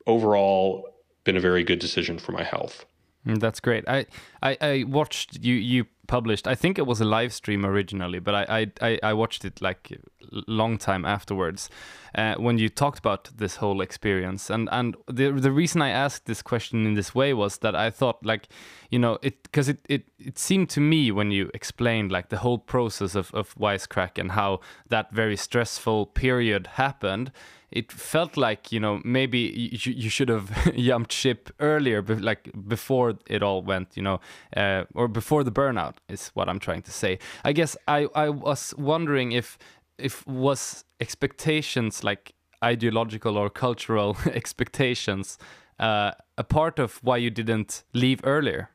overall 0.06 0.88
been 1.23 1.36
a 1.36 1.41
very 1.41 1.63
good 1.63 1.80
decision 1.80 2.17
for 2.17 2.32
my 2.32 2.43
health. 2.43 2.86
Mm, 3.25 3.39
that's 3.39 3.60
great. 3.60 3.88
I, 3.88 4.06
I, 4.41 4.58
I 4.62 4.84
watched 4.88 5.39
you 5.41 5.56
you 5.56 5.86
published. 6.08 6.48
I 6.48 6.56
think 6.56 6.78
it 6.78 6.88
was 6.88 7.02
a 7.02 7.06
live 7.06 7.34
stream 7.34 7.65
originally, 7.65 8.20
but 8.20 8.36
I 8.36 8.67
I, 8.82 9.00
I 9.04 9.13
watched 9.13 9.46
it 9.46 9.62
like 9.62 10.00
long 10.48 10.78
time 10.78 11.06
afterwards 11.06 11.70
uh, 12.15 12.36
when 12.36 12.58
you 12.58 12.70
talked 12.70 13.00
about 13.00 13.30
this 13.38 13.58
whole 13.58 13.82
experience. 13.82 14.50
And 14.50 14.70
and 14.72 14.96
the 15.08 15.32
the 15.32 15.52
reason 15.52 15.82
I 15.82 15.89
asked 15.89 16.26
this 16.26 16.41
question 16.41 16.86
in 16.86 16.96
this 16.96 17.13
way 17.13 17.34
was 17.34 17.60
that 17.60 17.76
I 17.76 17.89
thought 17.89 18.26
like 18.26 18.48
you 18.89 19.00
know 19.00 19.20
it 19.22 19.43
because 19.43 19.70
it, 19.70 19.80
it 19.89 20.06
it 20.20 20.38
seemed 20.38 20.70
to 20.72 20.82
me 20.82 21.12
when 21.12 21.32
you 21.32 21.52
explained 21.54 22.12
like 22.12 22.30
the 22.30 22.38
whole 22.38 22.60
process 22.60 23.15
of 23.15 23.34
of 23.34 23.56
Wisecrack 23.56 24.17
and 24.17 24.32
how 24.32 24.60
that 24.89 25.12
very 25.12 25.38
stressful 25.38 26.08
period 26.08 26.67
happened 26.67 27.32
it 27.72 27.91
felt 27.91 28.38
like 28.38 28.72
you 28.72 28.80
know 28.80 29.02
maybe 29.04 29.39
you, 29.39 29.93
you 29.93 30.10
should 30.10 30.30
have 30.30 30.52
jumped 30.78 31.12
ship 31.12 31.50
earlier 31.60 32.02
like 32.02 32.50
before 32.67 33.15
it 33.28 33.43
all 33.43 33.62
went 33.62 33.96
you 33.96 34.04
know 34.04 34.20
uh, 34.56 34.86
or 34.93 35.08
before 35.08 35.43
the 35.43 35.52
burnout 35.52 35.97
is 36.10 36.30
what 36.30 36.48
i'm 36.50 36.60
trying 36.60 36.82
to 36.82 36.92
say. 36.92 37.20
I 37.44 37.54
guess 37.54 37.78
i 37.88 38.08
i 38.16 38.30
was 38.30 38.74
wondering 38.78 39.32
if 39.32 39.58
if 39.98 40.26
was 40.28 40.84
expectations 41.00 42.04
like 42.04 42.34
ideological 42.64 43.38
or 43.38 43.50
cultural 43.50 44.18
expectations 44.26 45.38
uh, 45.80 46.12
a 46.38 46.44
part 46.44 46.80
of 46.80 46.98
why 47.04 47.18
you 47.18 47.30
didn't 47.30 47.84
leave 47.94 48.22
earlier? 48.24 48.70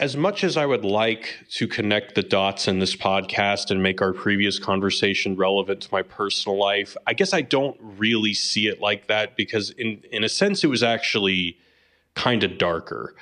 As 0.00 0.16
much 0.16 0.42
as 0.42 0.56
I 0.56 0.66
would 0.66 0.84
like 0.84 1.44
to 1.52 1.68
connect 1.68 2.16
the 2.16 2.22
dots 2.22 2.66
in 2.66 2.80
this 2.80 2.96
podcast 2.96 3.70
and 3.70 3.80
make 3.82 4.02
our 4.02 4.12
previous 4.12 4.58
conversation 4.58 5.36
relevant 5.36 5.82
to 5.82 5.88
my 5.92 6.02
personal 6.02 6.58
life, 6.58 6.96
I 7.06 7.14
guess 7.14 7.32
I 7.32 7.42
don't 7.42 7.76
really 7.80 8.34
see 8.34 8.66
it 8.66 8.80
like 8.80 9.06
that 9.06 9.36
because, 9.36 9.70
in, 9.70 10.02
in 10.10 10.24
a 10.24 10.28
sense, 10.28 10.64
it 10.64 10.66
was 10.66 10.82
actually 10.82 11.58
kind 12.14 12.42
of 12.42 12.58
darker 12.58 13.14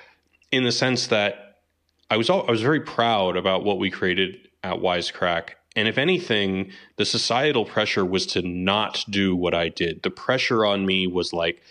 in 0.50 0.64
the 0.64 0.72
sense 0.72 1.08
that 1.08 1.51
I 2.12 2.16
was 2.16 2.30
all, 2.30 2.46
I 2.46 2.50
was 2.50 2.62
very 2.62 2.80
proud 2.80 3.36
about 3.36 3.64
what 3.64 3.78
we 3.78 3.90
created 3.90 4.48
at 4.62 4.76
Wisecrack. 4.76 5.50
And 5.74 5.88
if 5.88 5.96
anything, 5.96 6.70
the 6.96 7.04
societal 7.04 7.64
pressure 7.64 8.04
was 8.04 8.26
to 8.26 8.42
not 8.42 9.04
do 9.08 9.34
what 9.34 9.54
I 9.54 9.68
did. 9.68 10.02
The 10.02 10.10
pressure 10.10 10.66
on 10.66 10.84
me 10.84 11.06
was 11.06 11.32
like, 11.32 11.62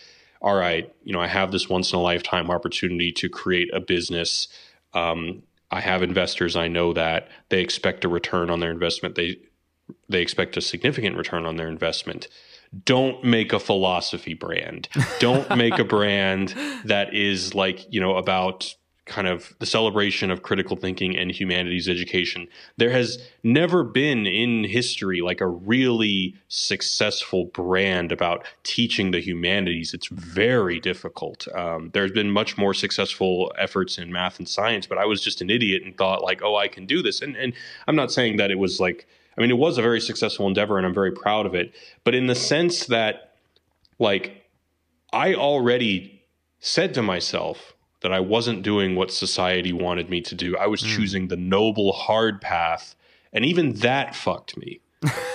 all 0.42 0.56
right, 0.56 0.92
you 1.04 1.14
know, 1.14 1.22
I 1.22 1.28
have 1.28 1.52
this 1.52 1.70
once 1.70 1.94
in 1.94 2.00
a 2.00 2.02
lifetime 2.02 2.50
opportunity 2.50 3.12
to 3.12 3.30
create 3.30 3.70
a 3.74 3.80
business 3.80 4.48
um, 4.94 5.44
I 5.72 5.80
have 5.80 6.04
investors. 6.04 6.56
I 6.56 6.68
know 6.68 6.94
that 6.94 7.30
they 7.50 7.62
expect 7.62 8.04
a 8.04 8.10
return 8.10 8.50
on 8.50 8.60
their 8.60 8.72
investment. 8.72 9.16
They 9.16 9.38
they 10.10 10.22
expect 10.22 10.58
a 10.58 10.62
significant 10.62 11.18
return 11.18 11.46
on 11.46 11.56
their 11.56 11.68
investment. 11.68 12.28
Don't 12.86 13.24
make 13.24 13.52
a 13.52 13.60
philosophy 13.60 14.34
brand. 14.34 14.88
Don't 15.20 15.56
make 15.58 15.80
a 15.80 15.84
brand 15.98 16.56
that 16.86 17.14
is 17.14 17.56
like 17.56 17.86
you 17.92 18.02
know 18.02 18.18
about 18.18 18.76
kind 19.12 19.28
of 19.28 19.54
the 19.60 19.66
celebration 19.66 20.32
of 20.32 20.42
critical 20.42 20.78
thinking 20.78 21.18
and 21.18 21.32
humanities 21.32 21.90
education. 21.90 22.48
There 22.78 22.92
has 22.92 23.22
never 23.44 23.84
been 23.84 24.26
in 24.26 24.64
history 24.64 25.20
like 25.20 25.42
a 25.42 25.48
really 25.48 26.36
successful 26.48 27.46
brand 27.46 28.14
about 28.14 28.46
teaching 28.64 29.12
the 29.12 29.20
humanities. 29.20 29.94
It's 29.94 30.08
very 30.08 30.80
difficult. 30.80 31.46
Um, 31.54 31.90
there's 31.94 32.14
been 32.14 32.32
much 32.32 32.58
more 32.58 32.74
successful 32.74 33.52
efforts 33.58 33.98
in 33.98 34.14
math 34.14 34.40
and 34.40 34.48
science, 34.48 34.88
but 34.88 34.98
I 34.98 35.06
was 35.06 35.22
just 35.22 35.42
an 35.42 35.50
idiot 35.50 35.84
and 35.84 35.96
thought 35.98 36.24
like, 36.24 36.42
oh, 36.42 36.56
I 36.56 36.70
can 36.70 36.86
do 36.86 37.04
this. 37.04 37.22
And 37.22 37.36
and 37.36 37.54
I'm 37.88 37.98
not 37.98 38.14
saying 38.14 38.38
that 38.38 38.50
it 38.50 38.60
was 38.60 38.80
like, 38.80 39.08
I 39.38 39.42
mean, 39.42 39.52
it 39.52 39.58
was 39.58 39.78
a 39.78 39.82
very 39.82 40.00
successful 40.00 40.48
endeavor, 40.48 40.78
and 40.78 40.88
I'm 40.88 40.94
very 40.94 41.12
proud 41.12 41.46
of 41.46 41.54
it. 41.54 41.74
But 42.06 42.16
in 42.16 42.28
the 42.28 42.36
sense 42.36 42.86
that, 42.86 43.34
like, 44.00 44.46
I 45.12 45.34
already 45.34 46.24
said 46.60 46.94
to 46.94 47.02
myself 47.02 47.74
that 48.02 48.12
I 48.12 48.20
wasn't 48.20 48.64
doing 48.64 48.96
what 48.96 49.12
society 49.12 49.74
wanted 49.74 50.10
me 50.10 50.22
to 50.22 50.36
do. 50.36 50.58
I 50.58 50.68
was 50.68 50.82
mm. 50.82 50.96
choosing 50.96 51.28
the 51.28 51.38
noble, 51.38 51.94
hard 51.94 52.42
path. 52.42 52.96
And 53.32 53.46
even 53.46 53.74
that 53.76 54.16
fucked 54.16 54.58
me. 54.58 54.82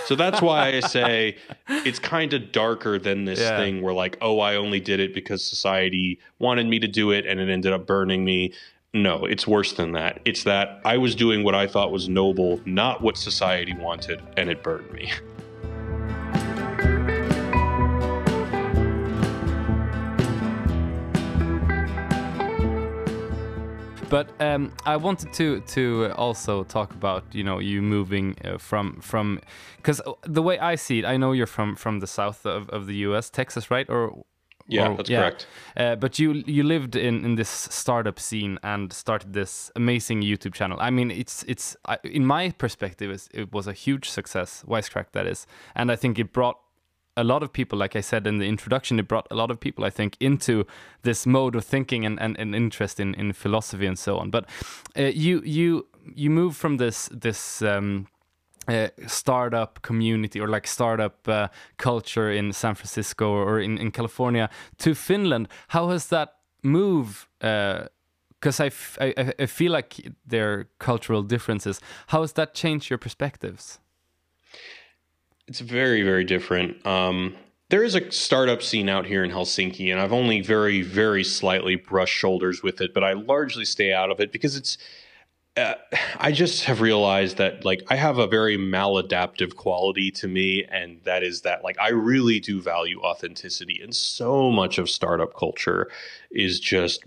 so 0.04 0.14
that's 0.14 0.42
why 0.42 0.68
I 0.68 0.80
say 0.80 1.36
it's 1.68 1.98
kind 1.98 2.32
of 2.32 2.52
darker 2.52 2.98
than 2.98 3.24
this 3.24 3.40
yeah. 3.40 3.56
thing 3.56 3.82
where, 3.82 3.94
like, 3.94 4.18
oh, 4.20 4.40
I 4.40 4.56
only 4.56 4.80
did 4.80 5.00
it 5.00 5.14
because 5.14 5.44
society 5.44 6.20
wanted 6.38 6.66
me 6.66 6.78
to 6.80 6.88
do 6.88 7.10
it 7.10 7.24
and 7.26 7.40
it 7.40 7.48
ended 7.48 7.72
up 7.72 7.86
burning 7.86 8.24
me. 8.24 8.52
No, 8.92 9.24
it's 9.24 9.46
worse 9.46 9.72
than 9.72 9.92
that. 9.92 10.20
It's 10.24 10.44
that 10.44 10.80
I 10.84 10.96
was 10.98 11.14
doing 11.14 11.44
what 11.44 11.54
I 11.54 11.66
thought 11.66 11.92
was 11.92 12.08
noble, 12.08 12.60
not 12.64 13.02
what 13.02 13.16
society 13.16 13.74
wanted, 13.74 14.22
and 14.36 14.48
it 14.48 14.62
burned 14.62 14.90
me. 14.92 15.12
But 24.08 24.28
um, 24.40 24.72
I 24.84 24.96
wanted 24.96 25.32
to 25.34 25.60
to 25.60 26.12
also 26.16 26.64
talk 26.64 26.92
about 26.92 27.24
you 27.32 27.42
know 27.42 27.58
you 27.58 27.82
moving 27.82 28.36
uh, 28.44 28.58
from 28.58 29.00
from 29.00 29.40
because 29.78 30.00
the 30.22 30.42
way 30.42 30.58
I 30.58 30.76
see 30.76 31.00
it, 31.00 31.04
I 31.04 31.16
know 31.16 31.32
you're 31.32 31.46
from 31.46 31.76
from 31.76 32.00
the 32.00 32.06
south 32.06 32.46
of, 32.46 32.68
of 32.70 32.86
the 32.86 32.94
U.S., 33.08 33.30
Texas, 33.30 33.70
right? 33.70 33.88
Or 33.90 34.24
yeah, 34.68 34.88
or, 34.88 34.96
that's 34.96 35.10
yeah. 35.10 35.20
correct. 35.20 35.46
Uh, 35.76 35.96
but 35.96 36.18
you 36.18 36.44
you 36.46 36.62
lived 36.62 36.96
in, 36.96 37.24
in 37.24 37.34
this 37.36 37.48
startup 37.48 38.18
scene 38.18 38.58
and 38.62 38.92
started 38.92 39.32
this 39.32 39.70
amazing 39.76 40.22
YouTube 40.22 40.54
channel. 40.54 40.78
I 40.80 40.90
mean, 40.90 41.10
it's 41.10 41.44
it's 41.44 41.76
in 42.04 42.26
my 42.26 42.50
perspective, 42.50 43.28
it 43.32 43.52
was 43.52 43.66
a 43.66 43.72
huge 43.72 44.08
success. 44.08 44.64
Wisecrack, 44.66 45.06
that 45.12 45.26
is, 45.26 45.46
and 45.74 45.90
I 45.90 45.96
think 45.96 46.18
it 46.18 46.32
brought 46.32 46.58
a 47.16 47.24
lot 47.24 47.42
of 47.42 47.52
people, 47.52 47.78
like 47.78 47.96
I 47.96 48.02
said 48.02 48.26
in 48.26 48.38
the 48.38 48.46
introduction, 48.46 48.98
it 48.98 49.08
brought 49.08 49.26
a 49.30 49.34
lot 49.34 49.50
of 49.50 49.58
people, 49.58 49.84
I 49.84 49.90
think, 49.90 50.16
into 50.20 50.66
this 51.02 51.26
mode 51.26 51.56
of 51.56 51.64
thinking 51.64 52.04
and, 52.04 52.20
and, 52.20 52.38
and 52.38 52.54
interest 52.54 53.00
in, 53.00 53.14
in 53.14 53.32
philosophy 53.32 53.86
and 53.86 53.98
so 53.98 54.18
on. 54.18 54.30
But 54.30 54.44
uh, 54.98 55.04
you 55.04 55.42
you 55.44 55.86
you 56.14 56.30
move 56.30 56.56
from 56.56 56.76
this 56.76 57.08
this 57.12 57.62
um, 57.62 58.06
uh, 58.68 58.88
startup 59.06 59.80
community 59.82 60.40
or 60.40 60.48
like 60.48 60.66
startup 60.66 61.28
uh, 61.28 61.48
culture 61.76 62.30
in 62.30 62.52
San 62.52 62.74
Francisco 62.74 63.30
or 63.30 63.60
in, 63.60 63.78
in 63.78 63.90
California 63.90 64.50
to 64.78 64.94
Finland. 64.94 65.48
How 65.68 65.88
has 65.88 66.08
that 66.08 66.34
move? 66.62 67.28
Because 67.38 68.60
uh, 68.60 68.70
I, 69.00 69.14
I, 69.16 69.32
I 69.38 69.46
feel 69.46 69.72
like 69.72 70.12
there 70.26 70.52
are 70.52 70.68
cultural 70.78 71.22
differences. 71.22 71.80
How 72.08 72.20
has 72.22 72.32
that 72.32 72.54
changed 72.54 72.90
your 72.90 72.98
perspectives? 72.98 73.78
It's 75.48 75.60
very, 75.60 76.02
very 76.02 76.24
different. 76.24 76.84
Um, 76.84 77.36
there 77.68 77.82
is 77.82 77.94
a 77.94 78.10
startup 78.12 78.62
scene 78.62 78.88
out 78.88 79.06
here 79.06 79.24
in 79.24 79.30
Helsinki, 79.30 79.90
and 79.90 80.00
I've 80.00 80.12
only 80.12 80.40
very, 80.40 80.82
very 80.82 81.24
slightly 81.24 81.76
brushed 81.76 82.14
shoulders 82.14 82.62
with 82.62 82.80
it, 82.80 82.94
but 82.94 83.02
I 83.02 83.12
largely 83.12 83.64
stay 83.64 83.92
out 83.92 84.10
of 84.10 84.20
it 84.20 84.32
because 84.32 84.56
it's. 84.56 84.78
Uh, 85.56 85.74
I 86.18 86.32
just 86.32 86.64
have 86.64 86.82
realized 86.82 87.38
that 87.38 87.64
like 87.64 87.82
I 87.88 87.96
have 87.96 88.18
a 88.18 88.26
very 88.26 88.58
maladaptive 88.58 89.56
quality 89.56 90.10
to 90.12 90.28
me, 90.28 90.64
and 90.64 91.00
that 91.04 91.22
is 91.22 91.42
that 91.42 91.64
like 91.64 91.78
I 91.80 91.90
really 91.90 92.40
do 92.40 92.60
value 92.60 93.00
authenticity, 93.00 93.80
and 93.82 93.94
so 93.94 94.50
much 94.50 94.78
of 94.78 94.90
startup 94.90 95.34
culture 95.34 95.90
is 96.30 96.60
just. 96.60 97.04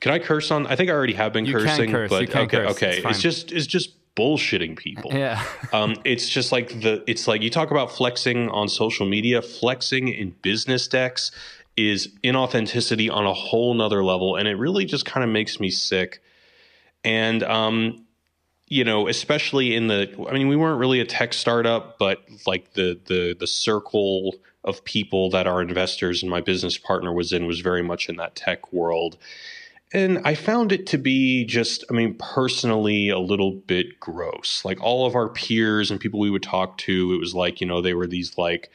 Can 0.00 0.12
I 0.12 0.18
curse 0.18 0.50
on? 0.50 0.66
I 0.66 0.76
think 0.76 0.90
I 0.90 0.94
already 0.94 1.14
have 1.14 1.32
been 1.32 1.46
you 1.46 1.52
cursing, 1.54 1.90
curse. 1.90 2.10
but 2.10 2.22
okay, 2.28 2.46
curse. 2.46 2.70
okay. 2.72 2.98
It's, 2.98 3.06
it's 3.06 3.20
just 3.20 3.52
it's 3.52 3.66
just 3.66 3.94
bullshitting 4.16 4.76
people. 4.76 5.10
Yeah. 5.12 5.42
um, 5.72 5.96
it's 6.04 6.28
just 6.28 6.52
like 6.52 6.80
the 6.80 7.02
it's 7.06 7.26
like 7.26 7.42
you 7.42 7.50
talk 7.50 7.70
about 7.70 7.90
flexing 7.90 8.48
on 8.50 8.68
social 8.68 9.06
media, 9.06 9.42
flexing 9.42 10.08
in 10.08 10.30
business 10.42 10.88
decks 10.88 11.30
is 11.76 12.08
inauthenticity 12.22 13.10
on 13.12 13.26
a 13.26 13.34
whole 13.34 13.74
nother 13.74 14.04
level. 14.04 14.36
And 14.36 14.46
it 14.46 14.54
really 14.54 14.84
just 14.84 15.04
kind 15.04 15.24
of 15.24 15.30
makes 15.30 15.58
me 15.58 15.70
sick. 15.70 16.22
And 17.02 17.42
um, 17.42 18.04
you 18.68 18.84
know, 18.84 19.08
especially 19.08 19.74
in 19.74 19.88
the 19.88 20.26
I 20.28 20.32
mean, 20.32 20.48
we 20.48 20.56
weren't 20.56 20.78
really 20.78 21.00
a 21.00 21.04
tech 21.04 21.34
startup, 21.34 21.98
but 21.98 22.24
like 22.46 22.74
the 22.74 22.98
the 23.06 23.36
the 23.38 23.46
circle 23.46 24.36
of 24.64 24.82
people 24.84 25.28
that 25.30 25.46
our 25.46 25.60
investors 25.60 26.22
and 26.22 26.30
my 26.30 26.40
business 26.40 26.78
partner 26.78 27.12
was 27.12 27.32
in 27.32 27.46
was 27.46 27.60
very 27.60 27.82
much 27.82 28.08
in 28.08 28.16
that 28.16 28.34
tech 28.34 28.72
world. 28.72 29.18
And 29.92 30.20
I 30.24 30.34
found 30.34 30.72
it 30.72 30.86
to 30.88 30.98
be 30.98 31.44
just, 31.44 31.84
I 31.88 31.92
mean, 31.94 32.16
personally 32.18 33.10
a 33.10 33.18
little 33.18 33.52
bit 33.52 34.00
gross. 34.00 34.64
Like 34.64 34.80
all 34.80 35.06
of 35.06 35.14
our 35.14 35.28
peers 35.28 35.90
and 35.90 36.00
people 36.00 36.18
we 36.18 36.30
would 36.30 36.42
talk 36.42 36.78
to, 36.78 37.12
it 37.14 37.18
was 37.18 37.34
like, 37.34 37.60
you 37.60 37.66
know, 37.66 37.80
they 37.80 37.94
were 37.94 38.06
these 38.08 38.36
like, 38.36 38.70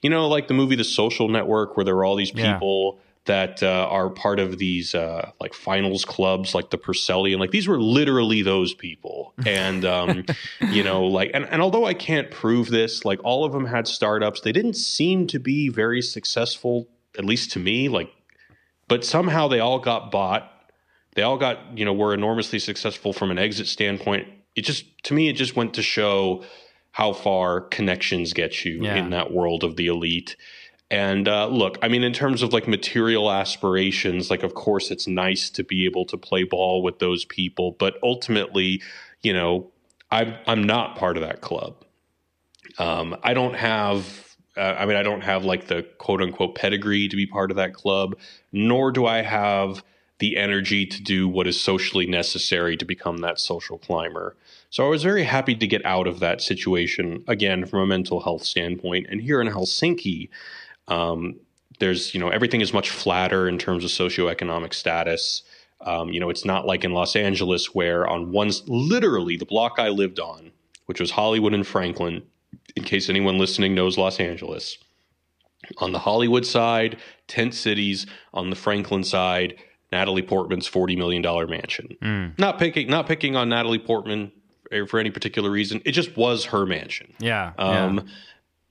you 0.00 0.08
know, 0.08 0.26
like 0.26 0.48
the 0.48 0.54
movie 0.54 0.76
The 0.76 0.84
Social 0.84 1.28
Network, 1.28 1.76
where 1.76 1.84
there 1.84 1.94
were 1.94 2.04
all 2.04 2.16
these 2.16 2.32
Yeah. 2.34 2.54
people 2.54 2.98
that 3.26 3.62
uh, 3.62 3.88
are 3.90 4.10
part 4.10 4.38
of 4.38 4.58
these 4.58 4.94
uh, 4.94 5.30
like 5.40 5.54
finals 5.54 6.04
clubs, 6.04 6.54
like 6.54 6.68
the 6.70 6.76
Porcellian. 6.78 7.38
Like 7.38 7.52
these 7.52 7.66
were 7.66 7.80
literally 7.80 8.42
those 8.42 8.74
people. 8.74 9.32
And, 9.46 9.84
um, 9.84 10.24
you 10.70 10.82
know, 10.82 11.04
like, 11.04 11.30
and, 11.34 11.46
and 11.46 11.60
although 11.62 11.84
I 11.84 11.94
can't 11.94 12.30
prove 12.30 12.68
this, 12.70 13.04
like 13.04 13.20
all 13.24 13.44
of 13.44 13.52
them 13.52 13.66
had 13.66 13.86
startups, 13.86 14.40
they 14.40 14.52
didn't 14.52 14.74
seem 14.74 15.26
to 15.28 15.38
be 15.38 15.68
very 15.68 16.00
successful, 16.00 16.86
at 17.18 17.24
least 17.24 17.50
to 17.52 17.58
me. 17.58 17.88
Like, 17.88 18.10
but 18.88 19.04
somehow 19.04 19.48
they 19.48 19.60
all 19.60 19.78
got 19.78 20.10
bought. 20.10 20.50
They 21.14 21.22
all 21.22 21.38
got, 21.38 21.78
you 21.78 21.84
know, 21.84 21.92
were 21.92 22.12
enormously 22.12 22.58
successful 22.58 23.12
from 23.12 23.30
an 23.30 23.38
exit 23.38 23.66
standpoint. 23.68 24.28
It 24.56 24.62
just, 24.62 24.84
to 25.04 25.14
me, 25.14 25.28
it 25.28 25.34
just 25.34 25.56
went 25.56 25.74
to 25.74 25.82
show 25.82 26.44
how 26.90 27.12
far 27.12 27.60
connections 27.60 28.32
get 28.32 28.64
you 28.64 28.82
Yeah. 28.82 28.96
in 28.96 29.10
that 29.10 29.32
world 29.32 29.64
of 29.64 29.76
the 29.76 29.86
elite. 29.86 30.36
And 30.90 31.26
uh, 31.26 31.46
look, 31.48 31.78
I 31.82 31.88
mean, 31.88 32.04
in 32.04 32.12
terms 32.12 32.42
of 32.42 32.52
like 32.52 32.68
material 32.68 33.30
aspirations, 33.30 34.30
like, 34.30 34.42
of 34.42 34.54
course, 34.54 34.90
it's 34.90 35.08
nice 35.08 35.50
to 35.50 35.64
be 35.64 35.86
able 35.86 36.04
to 36.06 36.16
play 36.16 36.44
ball 36.44 36.82
with 36.82 36.98
those 36.98 37.24
people. 37.24 37.72
But 37.72 37.94
ultimately, 38.02 38.82
you 39.22 39.32
know, 39.32 39.70
I'm, 40.10 40.34
I'm 40.46 40.62
not 40.62 40.96
part 40.96 41.16
of 41.16 41.22
that 41.22 41.40
club. 41.40 41.84
Um, 42.78 43.16
I 43.22 43.34
don't 43.34 43.54
have, 43.54 44.23
uh, 44.56 44.76
I 44.78 44.86
mean, 44.86 44.96
I 44.96 45.02
don't 45.02 45.22
have 45.22 45.44
like 45.44 45.66
the 45.66 45.82
quote 45.98 46.22
unquote 46.22 46.54
pedigree 46.54 47.08
to 47.08 47.16
be 47.16 47.26
part 47.26 47.50
of 47.50 47.56
that 47.56 47.74
club, 47.74 48.16
nor 48.52 48.92
do 48.92 49.06
I 49.06 49.22
have 49.22 49.82
the 50.18 50.36
energy 50.36 50.86
to 50.86 51.02
do 51.02 51.28
what 51.28 51.46
is 51.46 51.60
socially 51.60 52.06
necessary 52.06 52.76
to 52.76 52.84
become 52.84 53.18
that 53.18 53.40
social 53.40 53.78
climber. 53.78 54.36
So 54.70 54.86
I 54.86 54.88
was 54.88 55.02
very 55.02 55.24
happy 55.24 55.54
to 55.56 55.66
get 55.66 55.84
out 55.84 56.06
of 56.06 56.20
that 56.20 56.40
situation 56.40 57.24
again 57.26 57.66
from 57.66 57.80
a 57.80 57.86
mental 57.86 58.20
health 58.20 58.44
standpoint. 58.44 59.06
And 59.10 59.20
here 59.20 59.40
in 59.40 59.48
Helsinki, 59.48 60.28
um, 60.88 61.36
there's 61.80 62.14
you 62.14 62.20
know 62.20 62.28
everything 62.28 62.60
is 62.60 62.72
much 62.72 62.90
flatter 62.90 63.48
in 63.48 63.58
terms 63.58 63.84
of 63.84 63.90
socioeconomic 63.90 64.72
status. 64.72 65.42
Um, 65.80 66.10
you 66.10 66.20
know, 66.20 66.30
it's 66.30 66.44
not 66.44 66.66
like 66.66 66.84
in 66.84 66.92
Los 66.92 67.16
Angeles 67.16 67.74
where 67.74 68.06
on 68.06 68.30
one 68.30 68.52
literally 68.66 69.36
the 69.36 69.44
block 69.44 69.74
I 69.78 69.88
lived 69.88 70.20
on, 70.20 70.52
which 70.86 71.00
was 71.00 71.10
Hollywood 71.10 71.54
and 71.54 71.66
Franklin. 71.66 72.22
In 72.76 72.84
case 72.84 73.08
anyone 73.08 73.38
listening 73.38 73.74
knows 73.74 73.96
Los 73.96 74.20
Angeles, 74.20 74.78
on 75.78 75.92
the 75.92 76.00
Hollywood 76.00 76.44
side, 76.44 76.98
tent 77.26 77.54
cities. 77.54 78.06
On 78.32 78.50
the 78.50 78.56
Franklin 78.56 79.04
side, 79.04 79.56
Natalie 79.92 80.22
Portman's 80.22 80.66
forty 80.66 80.96
million 80.96 81.22
dollar 81.22 81.46
mansion. 81.46 81.96
Mm. 82.02 82.38
Not 82.38 82.58
picking, 82.58 82.88
not 82.88 83.06
picking 83.06 83.36
on 83.36 83.48
Natalie 83.48 83.78
Portman 83.78 84.32
eh, 84.72 84.84
for 84.86 84.98
any 84.98 85.10
particular 85.10 85.50
reason. 85.50 85.80
It 85.84 85.92
just 85.92 86.16
was 86.16 86.46
her 86.46 86.66
mansion. 86.66 87.14
Yeah. 87.20 87.52
Um, 87.58 87.98
yeah. 87.98 88.12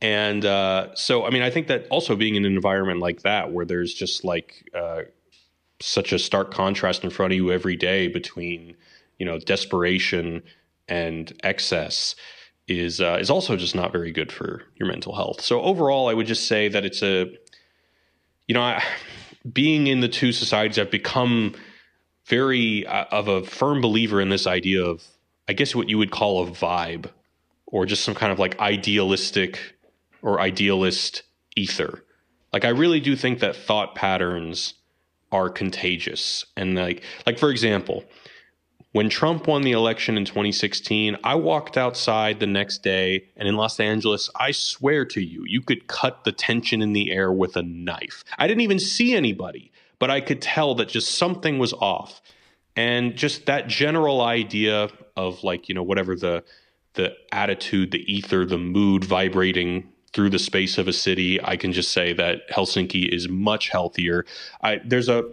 And 0.02 0.46
uh, 0.46 0.94
so, 0.96 1.26
I 1.26 1.30
mean, 1.30 1.44
I 1.44 1.50
think 1.50 1.68
that 1.68 1.88
also 1.90 2.18
being 2.18 2.36
in 2.36 2.44
an 2.44 2.54
environment 2.54 3.00
like 3.00 3.22
that, 3.22 3.54
where 3.54 3.66
there's 3.66 3.94
just 3.94 4.26
like 4.26 4.70
uh, 4.76 5.04
such 5.80 6.12
a 6.12 6.20
stark 6.20 6.52
contrast 6.52 7.06
in 7.06 7.10
front 7.10 7.32
of 7.32 7.38
you 7.38 7.54
every 7.54 7.78
day 7.78 8.10
between, 8.10 8.76
you 9.18 9.26
know, 9.26 9.40
desperation 9.40 10.44
and 10.90 11.32
excess, 11.42 12.16
is 12.68 13.02
uh, 13.02 13.18
is 13.20 13.30
also 13.30 13.56
just 13.58 13.76
not 13.76 13.92
very 13.92 14.12
good 14.12 14.32
for 14.32 14.64
your 14.76 14.88
mental 14.88 15.16
health. 15.16 15.42
So 15.42 15.62
overall, 15.62 16.10
I 16.10 16.14
would 16.14 16.28
just 16.28 16.48
say 16.48 16.70
that 16.70 16.86
it's 16.86 17.04
a, 17.04 17.26
you 18.48 18.54
know, 18.54 18.62
I, 18.62 18.84
being 19.52 19.88
in 19.88 20.00
the 20.00 20.08
two 20.08 20.32
societies, 20.32 20.80
I've 20.80 20.92
become 20.92 21.56
very 22.26 22.86
uh, 22.88 23.06
of 23.12 23.28
a 23.28 23.44
firm 23.44 23.82
believer 23.82 24.22
in 24.22 24.30
this 24.30 24.48
idea 24.48 24.84
of, 24.84 25.04
I 25.48 25.54
guess, 25.54 25.76
what 25.76 25.90
you 25.90 25.98
would 25.98 26.12
call 26.12 26.48
a 26.48 26.50
vibe, 26.50 27.10
or 27.68 27.86
just 27.86 28.04
some 28.04 28.16
kind 28.16 28.32
of 28.32 28.40
like 28.40 28.60
idealistic 28.60 29.76
or 30.22 30.40
idealist 30.40 31.24
ether. 31.56 32.04
Like 32.54 32.66
I 32.66 32.70
really 32.70 33.00
do 33.00 33.16
think 33.16 33.40
that 33.40 33.56
thought 33.56 33.96
patterns 33.96 34.76
are 35.32 35.50
contagious. 35.50 36.46
And 36.56 36.76
like 36.76 37.04
like 37.26 37.38
for 37.40 37.50
example, 37.50 38.06
when 38.94 39.10
Trump 39.10 39.48
won 39.48 39.64
the 39.64 39.72
election 39.72 40.18
in 40.18 40.24
2016, 40.24 41.18
I 41.24 41.36
walked 41.36 41.78
outside 41.78 42.40
the 42.40 42.48
next 42.48 42.84
day 42.84 43.26
and 43.36 43.48
in 43.48 43.56
Los 43.56 43.80
Angeles, 43.80 44.30
I 44.36 44.52
swear 44.52 45.04
to 45.06 45.22
you, 45.22 45.44
you 45.48 45.62
could 45.62 45.88
cut 45.88 46.24
the 46.24 46.32
tension 46.32 46.82
in 46.82 46.94
the 46.94 47.12
air 47.12 47.32
with 47.32 47.58
a 47.58 47.64
knife. 47.64 48.24
I 48.38 48.48
didn't 48.48 48.62
even 48.62 48.80
see 48.80 49.16
anybody, 49.16 49.72
but 49.98 50.12
I 50.12 50.22
could 50.22 50.42
tell 50.42 50.76
that 50.76 50.90
just 50.90 51.16
something 51.16 51.58
was 51.58 51.74
off. 51.74 52.22
And 52.76 53.16
just 53.16 53.48
that 53.48 53.68
general 53.68 54.22
idea 54.22 54.90
of 55.18 55.44
like, 55.44 55.70
you 55.70 55.76
know, 55.76 55.84
whatever 55.84 56.16
the 56.16 56.44
the 56.94 57.16
attitude, 57.32 57.90
the 57.90 58.14
ether, 58.14 58.46
the 58.46 58.60
mood 58.60 59.04
vibrating 59.04 59.90
through 60.14 60.30
the 60.30 60.38
space 60.38 60.78
of 60.78 60.88
a 60.88 60.94
city, 60.94 61.44
I 61.44 61.58
can 61.58 61.72
just 61.72 61.92
say 61.92 62.14
that 62.14 62.48
Helsinki 62.50 63.10
is 63.12 63.28
much 63.28 63.70
healthier. 63.70 64.26
I, 64.62 64.80
there's 64.86 65.10
a, 65.10 65.24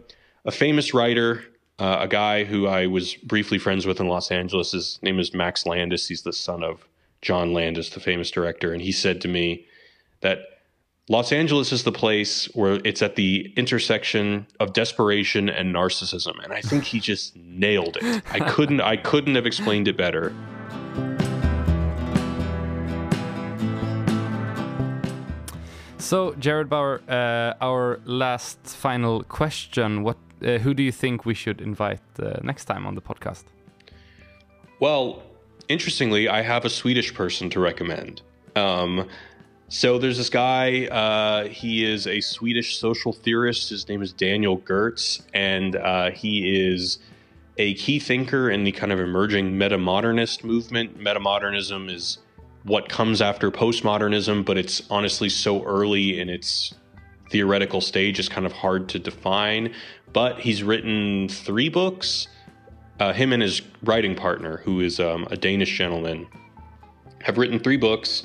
a 0.47 0.51
famous 0.51 0.95
writer, 0.95 1.45
uh, 1.81 1.97
a 2.01 2.09
guy 2.09 2.45
who 2.45 2.67
I 2.67 2.87
was 2.87 3.15
briefly 3.15 3.59
friends 3.59 3.87
with 3.87 4.01
in 4.01 4.07
Los 4.07 4.31
Angeles. 4.31 4.73
His 4.73 4.99
name 5.03 5.19
is 5.19 5.33
Max 5.33 5.65
Landis. 5.65 6.09
He's 6.09 6.23
the 6.23 6.33
son 6.33 6.63
of 6.63 6.87
John 7.23 7.55
Landis, 7.55 7.89
the 7.89 8.01
famous 8.01 8.31
director. 8.31 8.73
And 8.75 8.83
he 8.83 8.93
said 8.93 9.23
to 9.23 9.29
me 9.29 9.65
that 10.21 10.41
Los 11.09 11.33
Angeles 11.33 11.73
is 11.73 11.85
the 11.85 11.93
place 11.93 12.45
where 12.55 12.81
it's 12.85 13.01
at 13.01 13.17
the 13.17 13.51
intersection 13.57 14.47
of 14.61 14.75
desperation 14.75 15.49
and 15.49 15.75
narcissism. 15.75 16.43
And 16.45 16.53
I 16.53 16.61
think 16.61 16.85
he 16.85 17.01
just 17.01 17.35
nailed 17.35 17.97
it. 18.01 18.23
I 18.31 18.41
couldn't 18.51 18.83
I 18.83 18.97
couldn't 18.99 19.35
have 19.35 19.47
explained 19.47 19.89
it 19.89 19.97
better. 19.97 20.35
So, 25.99 26.35
Jared 26.35 26.69
Bauer, 26.69 27.01
uh, 27.09 27.55
our 27.65 28.01
last 28.05 28.59
final 28.65 29.23
question: 29.23 30.03
What, 30.03 30.17
uh, 30.45 30.59
who 30.59 30.75
do 30.75 30.83
you 30.83 30.93
think 30.93 31.25
we 31.25 31.35
should 31.35 31.61
invite 31.61 32.01
uh, 32.19 32.39
next 32.43 32.65
time 32.65 32.87
on 32.87 32.95
the 32.95 33.03
podcast? 33.03 33.45
Well, 34.81 35.23
interestingly, 35.69 36.29
I 36.29 36.43
have 36.43 36.65
a 36.65 36.71
Swedish 36.71 37.15
person 37.15 37.51
to 37.51 37.61
recommend. 37.61 38.23
Um, 38.57 39.09
so 39.69 39.99
there's 39.99 40.19
this 40.19 40.31
guy. 40.31 40.87
Uh, 40.87 41.49
he 41.49 41.85
is 41.85 42.07
a 42.07 42.21
Swedish 42.21 42.79
social 42.79 43.13
theorist. 43.13 43.71
His 43.71 43.89
name 43.89 44.03
is 44.03 44.13
Daniel 44.13 44.59
Görtz, 44.59 45.23
and 45.33 45.77
uh, 45.77 46.11
he 46.11 46.69
is 46.69 46.99
a 47.57 47.75
key 47.75 48.01
thinker 48.01 48.51
in 48.51 48.65
the 48.65 48.73
kind 48.73 48.91
of 48.91 48.99
emerging 48.99 49.53
metamodernist 49.53 50.43
movement. 50.45 50.99
Metamodernism 50.99 51.93
is 51.93 52.19
what 52.65 52.89
comes 52.89 53.23
after 53.23 53.51
postmodernism, 53.51 54.45
but 54.45 54.59
it's 54.59 54.83
honestly 54.91 55.29
so 55.29 55.63
early 55.65 56.19
in 56.19 56.29
its 56.29 56.75
theoretical 57.31 57.81
stage, 57.81 58.19
is 58.19 58.29
kind 58.29 58.47
of 58.47 58.53
hard 58.53 58.89
to 58.91 58.99
define. 58.99 59.75
But 60.13 60.41
he's 60.41 60.63
written 60.63 61.29
three 61.29 61.69
books. 61.69 62.29
Uh, 62.99 63.13
him 63.15 63.33
and 63.33 63.43
his 63.43 63.63
writing 63.83 64.15
partner, 64.15 64.59
who 64.59 64.81
is 64.81 65.01
um, 65.01 65.27
a 65.31 65.37
Danish 65.37 65.77
gentleman, 65.79 66.27
have 67.23 67.39
written 67.39 67.59
three 67.59 67.77
books, 67.77 68.25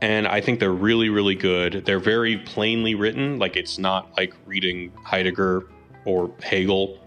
and 0.00 0.26
I 0.26 0.40
think 0.40 0.60
they're 0.60 0.72
really, 0.72 1.08
really 1.08 1.34
good. 1.34 1.84
They're 1.84 2.00
very 2.00 2.38
plainly 2.38 2.94
written, 2.94 3.38
like 3.38 3.56
it's 3.56 3.78
not 3.78 4.16
like 4.16 4.34
reading 4.46 4.92
Heidegger 5.04 5.68
or 6.04 6.32
Hegel. 6.42 6.98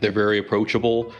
They're 0.00 0.12
very 0.12 0.38
approachable, 0.38 1.12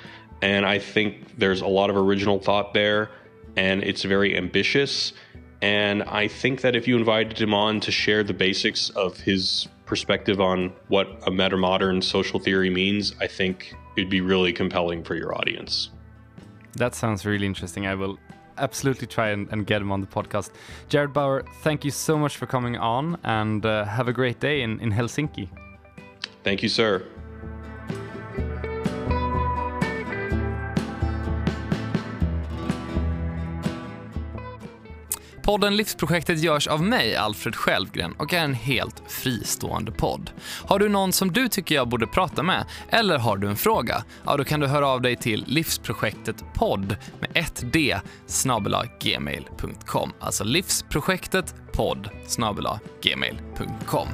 and 0.42 0.66
I 0.66 0.78
think 0.78 1.38
there's 1.38 1.60
a 1.60 1.66
lot 1.66 1.90
of 1.90 1.96
original 1.96 2.40
thought 2.40 2.74
there, 2.74 3.10
and 3.56 3.82
it's 3.84 4.02
very 4.02 4.36
ambitious. 4.36 5.12
And 5.62 6.02
I 6.02 6.26
think 6.26 6.60
that 6.62 6.74
if 6.74 6.88
you 6.88 6.96
invited 6.98 7.40
him 7.40 7.54
on 7.54 7.80
to 7.80 7.92
share 7.92 8.24
the 8.24 8.34
basics 8.34 8.90
of 8.90 9.18
his 9.20 9.68
perspective 9.86 10.40
on 10.40 10.72
what 10.88 11.06
a 11.26 11.30
metamodern 11.30 12.02
social 12.02 12.40
theory 12.40 12.68
means, 12.68 13.14
I 13.20 13.28
think 13.28 13.72
it'd 13.96 14.10
be 14.10 14.20
really 14.20 14.52
compelling 14.52 15.04
for 15.04 15.14
your 15.14 15.36
audience. 15.38 15.90
That 16.76 16.94
sounds 16.96 17.24
really 17.24 17.46
interesting. 17.46 17.86
I 17.86 17.94
will 17.94 18.18
absolutely 18.58 19.06
try 19.06 19.30
and, 19.30 19.48
and 19.52 19.66
get 19.66 19.80
him 19.80 19.92
on 19.92 20.00
the 20.00 20.06
podcast. 20.06 20.50
Jared 20.88 21.12
Bauer, 21.12 21.44
thank 21.62 21.84
you 21.84 21.90
so 21.90 22.18
much 22.18 22.36
for 22.36 22.46
coming 22.46 22.76
on, 22.76 23.18
and 23.22 23.64
uh, 23.64 23.84
have 23.84 24.08
a 24.08 24.12
great 24.12 24.40
day 24.40 24.62
in, 24.62 24.80
in 24.80 24.90
Helsinki. 24.90 25.48
Thank 26.42 26.62
you, 26.62 26.68
sir. 26.68 27.04
Podden 35.52 35.76
Livsprojektet 35.76 36.38
görs 36.38 36.66
av 36.66 36.82
mig, 36.82 37.16
Alfred 37.16 37.56
Självgren, 37.56 38.12
och 38.18 38.32
är 38.32 38.44
en 38.44 38.54
helt 38.54 39.02
fristående 39.08 39.92
podd. 39.92 40.30
Har 40.66 40.78
du 40.78 40.88
någon 40.88 41.12
som 41.12 41.32
du 41.32 41.48
tycker 41.48 41.74
jag 41.74 41.88
borde 41.88 42.06
prata 42.06 42.42
med, 42.42 42.64
eller 42.88 43.18
har 43.18 43.36
du 43.36 43.48
en 43.48 43.56
fråga? 43.56 44.04
Ja, 44.24 44.36
då 44.36 44.44
kan 44.44 44.60
du 44.60 44.66
höra 44.66 44.88
av 44.88 45.02
dig 45.02 45.16
till 45.16 45.44
livsprojektet 45.48 46.44
podd 46.54 46.96
med 47.20 47.30
1D 47.30 48.00
gmail.com. 49.00 50.12
Alltså 50.20 50.44
livsprojektet 50.44 51.54
podd 51.72 52.08
gmail.com. 53.02 54.08